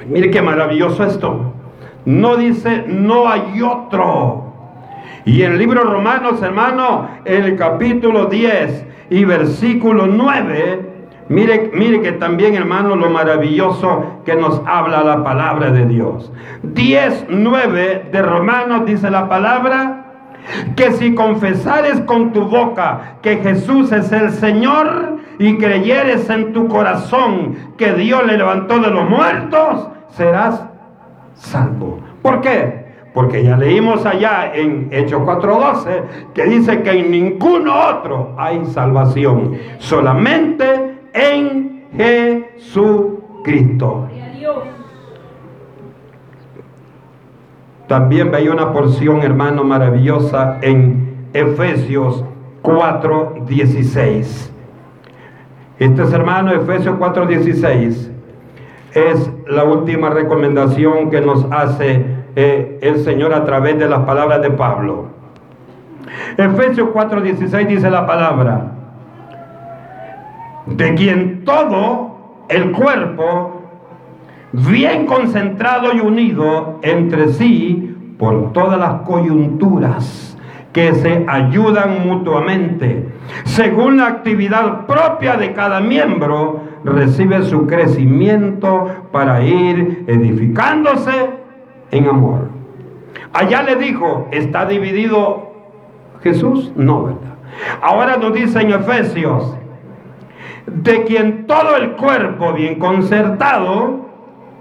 Mire 0.08 0.30
qué 0.30 0.40
maravilloso 0.40 1.04
esto. 1.04 1.52
No 2.04 2.36
dice, 2.36 2.84
no 2.86 3.28
hay 3.28 3.60
otro. 3.62 4.52
Y 5.24 5.42
en 5.42 5.52
el 5.52 5.58
libro 5.58 5.82
Romanos, 5.82 6.40
hermano, 6.42 7.08
en 7.24 7.42
el 7.42 7.56
capítulo 7.56 8.26
10 8.26 8.86
y 9.10 9.24
versículo 9.24 10.06
9, 10.06 10.95
mire, 11.28 11.70
mire 11.74 12.00
que 12.00 12.12
también, 12.12 12.54
hermano, 12.54 12.96
lo 12.96 13.10
maravilloso 13.10 14.20
que 14.24 14.34
nos 14.34 14.62
habla 14.66 15.02
la 15.02 15.22
palabra 15.24 15.70
de 15.70 15.86
Dios. 15.86 16.32
10, 16.62 17.26
9 17.28 18.08
de 18.10 18.22
Romanos 18.22 18.86
dice 18.86 19.10
la 19.10 19.28
palabra, 19.28 20.06
que 20.76 20.92
si 20.92 21.14
confesares 21.14 22.00
con 22.02 22.32
tu 22.32 22.42
boca 22.42 23.16
que 23.22 23.38
Jesús 23.38 23.92
es 23.92 24.12
el 24.12 24.30
Señor 24.30 25.18
y 25.38 25.58
creyeres 25.58 26.30
en 26.30 26.52
tu 26.52 26.68
corazón 26.68 27.56
que 27.76 27.92
Dios 27.94 28.24
le 28.26 28.38
levantó 28.38 28.78
de 28.78 28.90
los 28.90 29.08
muertos, 29.08 29.88
serás 30.10 30.64
salvo. 31.34 32.00
¿Por 32.22 32.40
qué? 32.40 32.86
Porque 33.12 33.42
ya 33.42 33.56
leímos 33.56 34.04
allá 34.04 34.52
en 34.54 34.88
Hechos 34.90 35.22
4:12 35.22 36.02
que 36.34 36.44
dice 36.44 36.82
que 36.82 36.90
en 36.90 37.10
ninguno 37.10 37.74
otro 37.74 38.34
hay 38.38 38.64
salvación, 38.66 39.56
solamente 39.78 40.95
en 41.16 41.86
Jesucristo. 41.96 44.08
También 47.88 48.30
veía 48.30 48.50
una 48.50 48.72
porción, 48.72 49.22
hermano, 49.22 49.64
maravillosa 49.64 50.58
en 50.60 51.28
Efesios 51.32 52.24
4:16. 52.62 54.52
Este 55.78 56.02
es 56.02 56.12
hermano, 56.12 56.52
Efesios 56.52 56.96
4:16 56.98 58.10
es 58.94 59.30
la 59.46 59.64
última 59.64 60.10
recomendación 60.10 61.10
que 61.10 61.20
nos 61.20 61.46
hace 61.52 62.04
eh, 62.34 62.78
el 62.80 63.04
Señor 63.04 63.34
a 63.34 63.44
través 63.44 63.78
de 63.78 63.88
las 63.88 64.00
palabras 64.00 64.42
de 64.42 64.50
Pablo. 64.50 65.10
Efesios 66.36 66.88
4:16 66.92 67.68
dice 67.68 67.90
la 67.90 68.06
palabra, 68.06 68.75
de 70.66 70.94
quien 70.94 71.44
todo 71.44 72.44
el 72.48 72.72
cuerpo, 72.72 73.62
bien 74.52 75.06
concentrado 75.06 75.94
y 75.94 76.00
unido 76.00 76.78
entre 76.82 77.28
sí 77.28 77.94
por 78.18 78.52
todas 78.52 78.78
las 78.78 79.02
coyunturas 79.02 80.36
que 80.72 80.94
se 80.94 81.24
ayudan 81.26 82.06
mutuamente, 82.06 83.08
según 83.44 83.96
la 83.96 84.08
actividad 84.08 84.86
propia 84.86 85.36
de 85.36 85.52
cada 85.54 85.80
miembro, 85.80 86.60
recibe 86.84 87.42
su 87.44 87.66
crecimiento 87.66 88.86
para 89.10 89.42
ir 89.42 90.04
edificándose 90.06 91.30
en 91.90 92.08
amor. 92.08 92.48
Allá 93.32 93.62
le 93.62 93.76
dijo, 93.76 94.28
¿está 94.32 94.66
dividido 94.66 95.50
Jesús? 96.22 96.72
No, 96.76 97.04
¿verdad? 97.04 97.36
Ahora 97.80 98.16
nos 98.18 98.34
dice 98.34 98.60
en 98.60 98.72
Efesios, 98.72 99.56
de 100.66 101.04
quien 101.04 101.46
todo 101.46 101.76
el 101.76 101.92
cuerpo 101.92 102.52
bien 102.52 102.78
concertado 102.78 104.06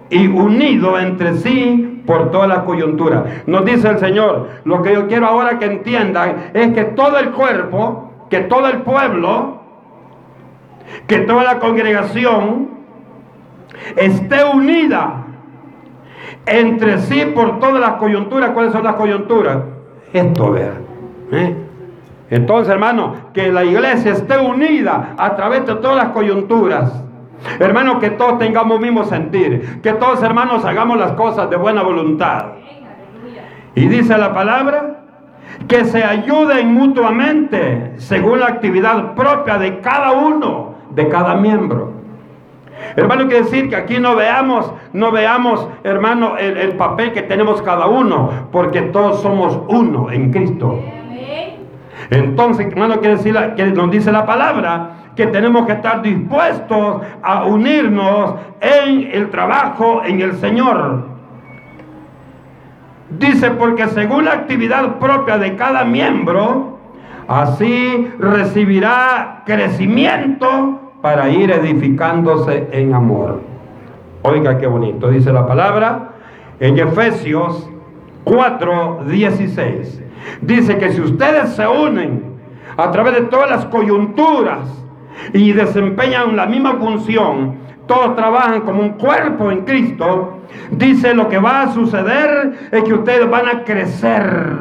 y 0.10 0.28
unido 0.28 1.00
entre 1.00 1.36
sí 1.36 2.04
por 2.06 2.32
toda 2.32 2.48
la 2.48 2.64
coyuntura. 2.64 3.42
Nos 3.48 3.66
dice 3.66 3.90
el 3.90 4.00
Señor, 4.00 4.50
lo 4.64 4.82
que 4.82 4.94
yo 4.94 5.08
quiero 5.08 5.28
ahora 5.28 5.58
que 5.58 5.66
entiendan 5.66 6.52
es 6.54 6.74
que 6.74 6.84
todo 6.84 7.18
el 7.18 7.32
cuerpo, 7.32 8.12
que 8.30 8.42
todo 8.42 8.68
el 8.68 8.82
pueblo, 8.82 9.62
que 11.08 11.20
toda 11.20 11.44
la 11.44 11.60
congregación 11.60 12.70
esté 13.96 14.44
unida 14.44 15.26
entre 16.46 17.00
sí 17.00 17.32
por 17.34 17.60
todas 17.60 17.80
las 17.80 17.94
coyunturas. 17.94 18.52
¿Cuáles 18.52 18.72
son 18.72 18.84
las 18.84 18.96
coyunturas? 18.96 19.58
Esto, 20.14 20.52
vean. 20.52 20.86
¿eh? 21.32 21.65
Entonces, 22.30 22.72
hermano, 22.74 23.16
que 23.34 23.52
la 23.52 23.64
iglesia 23.64 24.14
esté 24.14 24.38
unida 24.38 25.14
a 25.18 25.36
través 25.36 25.66
de 25.66 25.76
todas 25.76 25.96
las 25.98 26.08
coyunturas. 26.08 27.04
Hermano, 27.60 28.00
que 28.00 28.10
todos 28.12 28.40
tengamos 28.40 28.80
mismo 28.80 29.04
sentir. 29.04 29.82
Que 29.82 29.94
todos, 29.94 30.24
hermanos, 30.24 30.66
hagamos 30.66 30.98
las 30.98 31.12
cosas 31.12 31.50
de 31.50 31.58
buena 31.58 31.84
voluntad. 31.84 32.54
Y 33.76 33.88
dice 33.88 34.18
la 34.18 34.34
palabra 34.34 34.96
que 35.68 35.86
se 35.86 36.04
ayuden 36.04 36.74
mutuamente 36.74 37.94
según 37.98 38.40
la 38.40 38.48
actividad 38.48 39.14
propia 39.14 39.58
de 39.58 39.80
cada 39.80 40.12
uno 40.14 40.76
de 40.92 41.08
cada 41.10 41.36
miembro. 41.36 41.94
Hermano, 42.96 43.28
quiere 43.28 43.44
decir 43.44 43.70
que 43.70 43.76
aquí 43.76 44.00
no 44.00 44.16
veamos, 44.16 44.72
no 44.94 45.12
veamos, 45.12 45.68
hermano, 45.84 46.38
el, 46.38 46.76
papel 46.76 47.14
que 47.14 47.22
tenemos 47.22 47.62
cada 47.62 47.88
uno, 47.88 48.30
porque 48.52 48.82
todos 48.82 49.22
somos 49.22 49.60
uno 49.68 50.12
en 50.12 50.32
Cristo. 50.32 50.80
Entonces, 52.10 52.68
hermano, 52.68 53.00
quiere 53.00 53.18
decir, 53.18 53.36
que 53.56 53.66
nos 53.68 53.92
dice 53.92 54.12
la 54.12 54.26
palabra 54.26 54.92
que 55.16 55.28
tenemos 55.28 55.66
que 55.66 55.74
estar 55.74 56.02
dispuestos 56.02 57.02
a 57.24 57.46
unirnos 57.46 58.36
en 58.60 59.10
el 59.12 59.30
trabajo 59.30 60.02
en 60.06 60.22
el 60.22 60.34
Señor. 60.36 61.06
Dice, 63.10 63.52
porque 63.52 63.88
según 63.88 64.26
la 64.26 64.34
actividad 64.34 64.96
propia 64.96 65.38
de 65.38 65.56
cada 65.56 65.86
miembro, 65.86 66.80
así 67.28 68.12
recibirá 68.20 69.44
crecimiento 69.46 70.92
para 71.02 71.30
ir 71.30 71.52
edificándose 71.52 72.68
en 72.72 72.94
amor. 72.94 73.42
Oiga 74.24 74.58
qué 74.58 74.68
bonito, 74.68 75.10
dice 75.10 75.32
la 75.32 75.46
palabra 75.46 76.10
en 76.60 76.80
Efesios 76.80 77.70
4, 78.24 79.04
16. 79.08 80.02
Dice 80.42 80.78
que 80.78 80.92
si 80.92 81.02
ustedes 81.02 81.50
se 81.56 81.68
unen 81.68 82.36
a 82.78 82.92
través 82.92 83.14
de 83.16 83.22
todas 83.24 83.50
las 83.50 83.66
coyunturas 83.66 84.60
y 85.34 85.52
desempeñan 85.54 86.36
la 86.36 86.46
misma 86.46 86.76
función, 86.76 87.56
todos 87.88 88.16
trabajan 88.16 88.62
como 88.62 88.82
un 88.82 88.94
cuerpo 88.94 89.52
en 89.52 89.62
Cristo, 89.62 90.40
dice 90.72 91.14
lo 91.14 91.30
que 91.30 91.38
va 91.38 91.64
a 91.64 91.72
suceder 91.72 92.70
es 92.72 92.84
que 92.84 92.94
ustedes 92.94 93.30
van 93.30 93.48
a 93.48 93.64
crecer, 93.64 94.58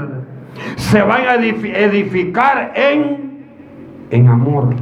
se 0.77 1.03
van 1.03 1.23
a 1.27 1.35
edificar 1.35 2.73
en, 2.75 3.47
en 4.11 4.29
amor. 4.29 4.75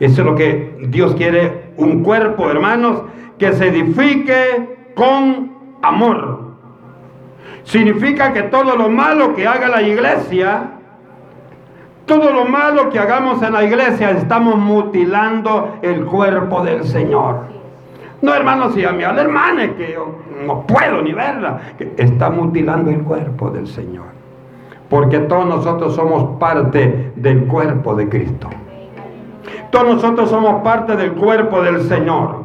Eso 0.00 0.22
es 0.22 0.26
lo 0.26 0.34
que 0.34 0.88
Dios 0.88 1.14
quiere, 1.14 1.70
un 1.76 2.02
cuerpo, 2.02 2.50
hermanos, 2.50 3.02
que 3.38 3.52
se 3.52 3.68
edifique 3.68 4.90
con 4.96 5.52
amor. 5.80 6.41
Significa 7.64 8.32
que 8.32 8.42
todo 8.44 8.76
lo 8.76 8.88
malo 8.88 9.34
que 9.34 9.46
haga 9.46 9.68
la 9.68 9.82
iglesia, 9.82 10.70
todo 12.06 12.32
lo 12.32 12.44
malo 12.44 12.90
que 12.90 12.98
hagamos 12.98 13.42
en 13.42 13.52
la 13.52 13.64
iglesia, 13.64 14.10
estamos 14.10 14.56
mutilando 14.56 15.78
el 15.82 16.04
cuerpo 16.04 16.62
del 16.64 16.84
Señor. 16.84 17.40
No, 18.20 18.34
hermanos, 18.34 18.76
y 18.76 18.84
a 18.84 18.92
mi 18.92 19.02
hermana 19.02 19.64
es 19.64 19.72
que 19.72 19.92
yo 19.92 20.16
no 20.46 20.66
puedo 20.66 21.02
ni 21.02 21.12
verla, 21.12 21.60
que 21.78 21.92
está 21.96 22.30
mutilando 22.30 22.90
el 22.90 23.02
cuerpo 23.02 23.50
del 23.50 23.66
Señor. 23.66 24.06
Porque 24.88 25.20
todos 25.20 25.46
nosotros 25.46 25.94
somos 25.94 26.38
parte 26.38 27.12
del 27.16 27.46
cuerpo 27.46 27.94
de 27.94 28.08
Cristo. 28.08 28.48
Todos 29.70 29.94
nosotros 29.94 30.28
somos 30.28 30.62
parte 30.62 30.96
del 30.96 31.12
cuerpo 31.12 31.62
del 31.62 31.80
Señor. 31.82 32.42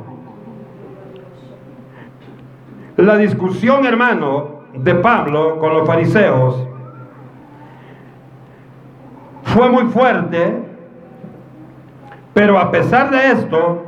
La 2.96 3.18
discusión, 3.18 3.86
hermano, 3.86 4.57
de 4.74 4.96
Pablo 4.96 5.60
con 5.60 5.74
los 5.74 5.88
fariseos 5.88 6.68
fue 9.44 9.70
muy 9.70 9.86
fuerte, 9.86 10.56
pero 12.34 12.60
a 12.60 12.70
pesar 12.70 13.10
de 13.10 13.32
esto, 13.32 13.84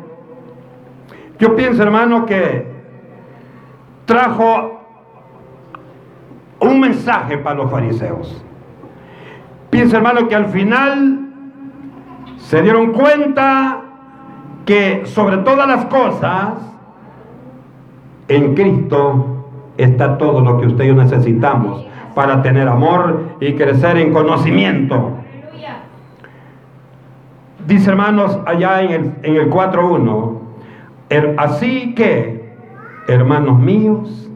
yo 1.37 1.55
pienso 1.55 1.83
hermano 1.83 2.25
que 2.25 2.67
trajo 4.05 4.81
un 6.59 6.79
mensaje 6.79 7.37
para 7.37 7.57
los 7.57 7.69
fariseos. 7.69 8.43
Pienso 9.69 9.97
hermano 9.97 10.27
que 10.27 10.35
al 10.35 10.47
final 10.47 11.19
se 12.37 12.61
dieron 12.61 12.91
cuenta 12.91 13.81
que 14.65 15.05
sobre 15.05 15.37
todas 15.37 15.67
las 15.67 15.85
cosas 15.85 16.53
en 18.27 18.55
Cristo 18.55 19.38
está 19.79 20.17
todo 20.17 20.41
lo 20.41 20.59
que 20.59 20.67
usted 20.67 20.83
y 20.83 20.87
yo 20.89 20.95
necesitamos 20.95 21.85
para 22.13 22.41
tener 22.41 22.67
amor 22.67 23.29
y 23.39 23.53
crecer 23.53 23.97
en 23.97 24.13
conocimiento. 24.13 25.13
Dice 27.65 27.89
hermanos 27.89 28.37
allá 28.45 28.81
en 28.81 28.91
el, 28.91 29.13
en 29.23 29.35
el 29.35 29.49
4.1, 29.49 31.35
así 31.37 31.93
que, 31.93 32.53
hermanos 33.07 33.59
míos, 33.59 34.29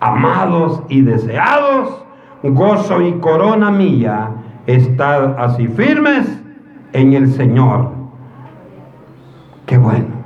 amados 0.00 0.82
y 0.88 1.02
deseados, 1.02 2.02
gozo 2.42 3.02
y 3.02 3.12
corona 3.20 3.70
mía, 3.70 4.30
estad 4.66 5.38
así 5.38 5.68
firmes 5.68 6.42
en 6.92 7.12
el 7.12 7.32
Señor. 7.32 7.90
Qué 9.66 9.76
bueno. 9.76 10.18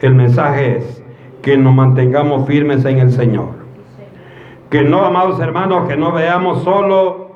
El 0.00 0.14
mensaje 0.14 0.78
es 0.78 1.02
que 1.42 1.56
nos 1.56 1.74
mantengamos 1.74 2.46
firmes 2.46 2.84
en 2.84 2.98
el 2.98 3.12
Señor. 3.12 3.59
Que 4.70 4.82
no, 4.82 5.04
amados 5.04 5.40
hermanos, 5.40 5.88
que 5.88 5.96
no 5.96 6.12
veamos 6.12 6.62
solo 6.62 7.30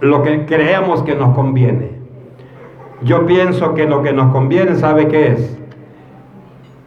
lo 0.00 0.22
que 0.22 0.46
creemos 0.46 1.02
que 1.02 1.14
nos 1.14 1.34
conviene. 1.34 1.92
Yo 3.02 3.26
pienso 3.26 3.74
que 3.74 3.86
lo 3.86 4.02
que 4.02 4.12
nos 4.12 4.32
conviene, 4.32 4.74
¿sabe 4.76 5.08
qué 5.08 5.32
es? 5.32 5.58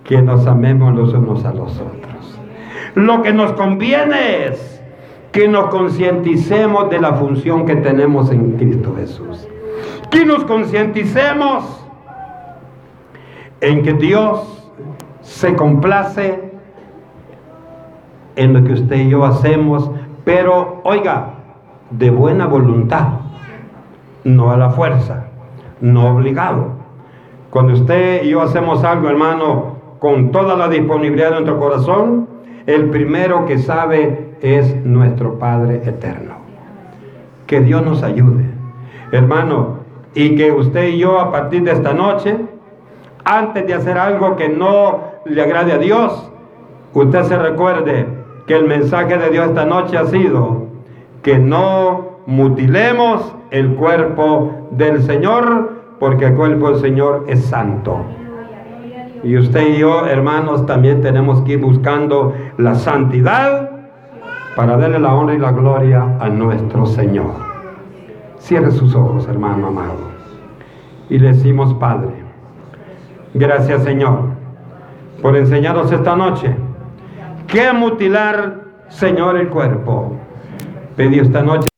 Que 0.04 0.22
nos 0.22 0.48
amemos 0.48 0.96
los 0.96 1.14
unos 1.14 1.46
a 1.46 1.54
los 1.54 1.80
otros. 1.80 2.40
Lo 2.96 3.22
que 3.22 3.34
nos 3.34 3.54
conviene 3.54 4.46
es 4.46 4.82
que 5.32 5.48
nos 5.48 5.70
concienticemos 5.70 6.90
de 6.90 7.00
la 7.00 7.14
función 7.14 7.66
que 7.66 7.76
tenemos 7.76 8.32
en 8.32 8.54
Cristo 8.54 8.96
Jesús. 8.98 9.48
Que 10.10 10.26
nos 10.26 10.46
concienticemos 10.46 11.64
en 13.62 13.84
que 13.84 13.94
Dios 13.94 14.72
se 15.22 15.54
complace 15.56 16.47
en 18.38 18.54
lo 18.54 18.64
que 18.64 18.74
usted 18.74 18.96
y 18.96 19.10
yo 19.10 19.26
hacemos, 19.26 19.92
pero 20.24 20.80
oiga, 20.84 21.34
de 21.90 22.10
buena 22.10 22.46
voluntad, 22.46 23.08
no 24.24 24.52
a 24.52 24.58
la 24.58 24.70
fuerza, 24.70 25.26
no 25.82 26.16
obligado. 26.16 26.78
Cuando 27.50 27.74
usted 27.74 28.24
y 28.24 28.30
yo 28.30 28.42
hacemos 28.42 28.84
algo, 28.84 29.10
hermano, 29.10 29.78
con 30.00 30.32
toda 30.32 30.56
la 30.56 30.70
disponibilidad 30.70 31.30
de 31.30 31.36
nuestro 31.36 31.60
corazón, 31.60 32.28
el 32.68 32.90
primero 32.90 33.46
que 33.46 33.58
sabe 33.58 34.36
es 34.42 34.86
nuestro 34.86 35.40
Padre 35.40 35.82
eterno. 35.86 36.36
Que 37.48 37.62
Dios 37.62 37.84
nos 37.84 38.04
ayude, 38.04 38.46
hermano, 39.12 39.78
y 40.14 40.36
que 40.36 40.52
usted 40.52 40.90
y 40.90 41.00
yo 41.00 41.20
a 41.20 41.32
partir 41.32 41.64
de 41.64 41.72
esta 41.72 41.94
noche, 41.94 42.38
antes 43.24 43.66
de 43.66 43.74
hacer 43.74 43.98
algo 43.98 44.36
que 44.36 44.50
no 44.50 45.00
le 45.26 45.42
agrade 45.42 45.74
a 45.74 45.78
Dios, 45.80 46.30
usted 46.94 47.24
se 47.24 47.38
recuerde 47.38 48.16
que 48.48 48.56
el 48.56 48.66
mensaje 48.66 49.18
de 49.18 49.30
Dios 49.30 49.50
esta 49.50 49.66
noche 49.66 49.98
ha 49.98 50.06
sido 50.06 50.68
que 51.22 51.38
no 51.38 52.22
mutilemos 52.26 53.36
el 53.52 53.76
cuerpo 53.76 54.70
del 54.72 55.04
Señor, 55.04 55.74
porque 56.00 56.26
el 56.26 56.36
cuerpo 56.36 56.72
del 56.72 56.80
Señor 56.80 57.26
es 57.28 57.43
santo. 57.45 58.00
Y 59.24 59.36
usted 59.38 59.76
y 59.76 59.78
yo, 59.80 60.06
hermanos, 60.06 60.66
también 60.66 61.02
tenemos 61.02 61.41
que 61.41 61.54
ir 61.54 61.60
buscando 61.60 62.34
la 62.58 62.76
santidad 62.76 63.70
para 64.56 64.78
darle 64.78 65.00
la 65.00 65.14
honra 65.14 65.36
y 65.36 65.39
la 65.39 65.52
gloria 65.52 66.18
a 66.20 66.30
nuestro 66.30 66.86
Señor. 66.86 67.32
Cierre 68.38 68.72
sus 68.72 68.95
ojos, 68.95 69.28
hermano 69.28 69.68
amado. 69.68 70.08
Y 71.10 71.20
le 71.20 71.34
decimos, 71.34 71.74
Padre, 71.74 72.12
gracias 73.34 73.84
Señor, 73.84 74.20
por 75.22 75.36
enseñarnos 75.36 75.91
esta 75.91 76.16
noche 76.16 76.56
¿Qué 77.48 77.72
mutilar, 77.72 78.60
Señor, 78.89 79.38
el 79.38 79.48
cuerpo? 79.48 80.20
Pedí 80.98 81.20
esta 81.20 81.41
noche. 81.41 81.70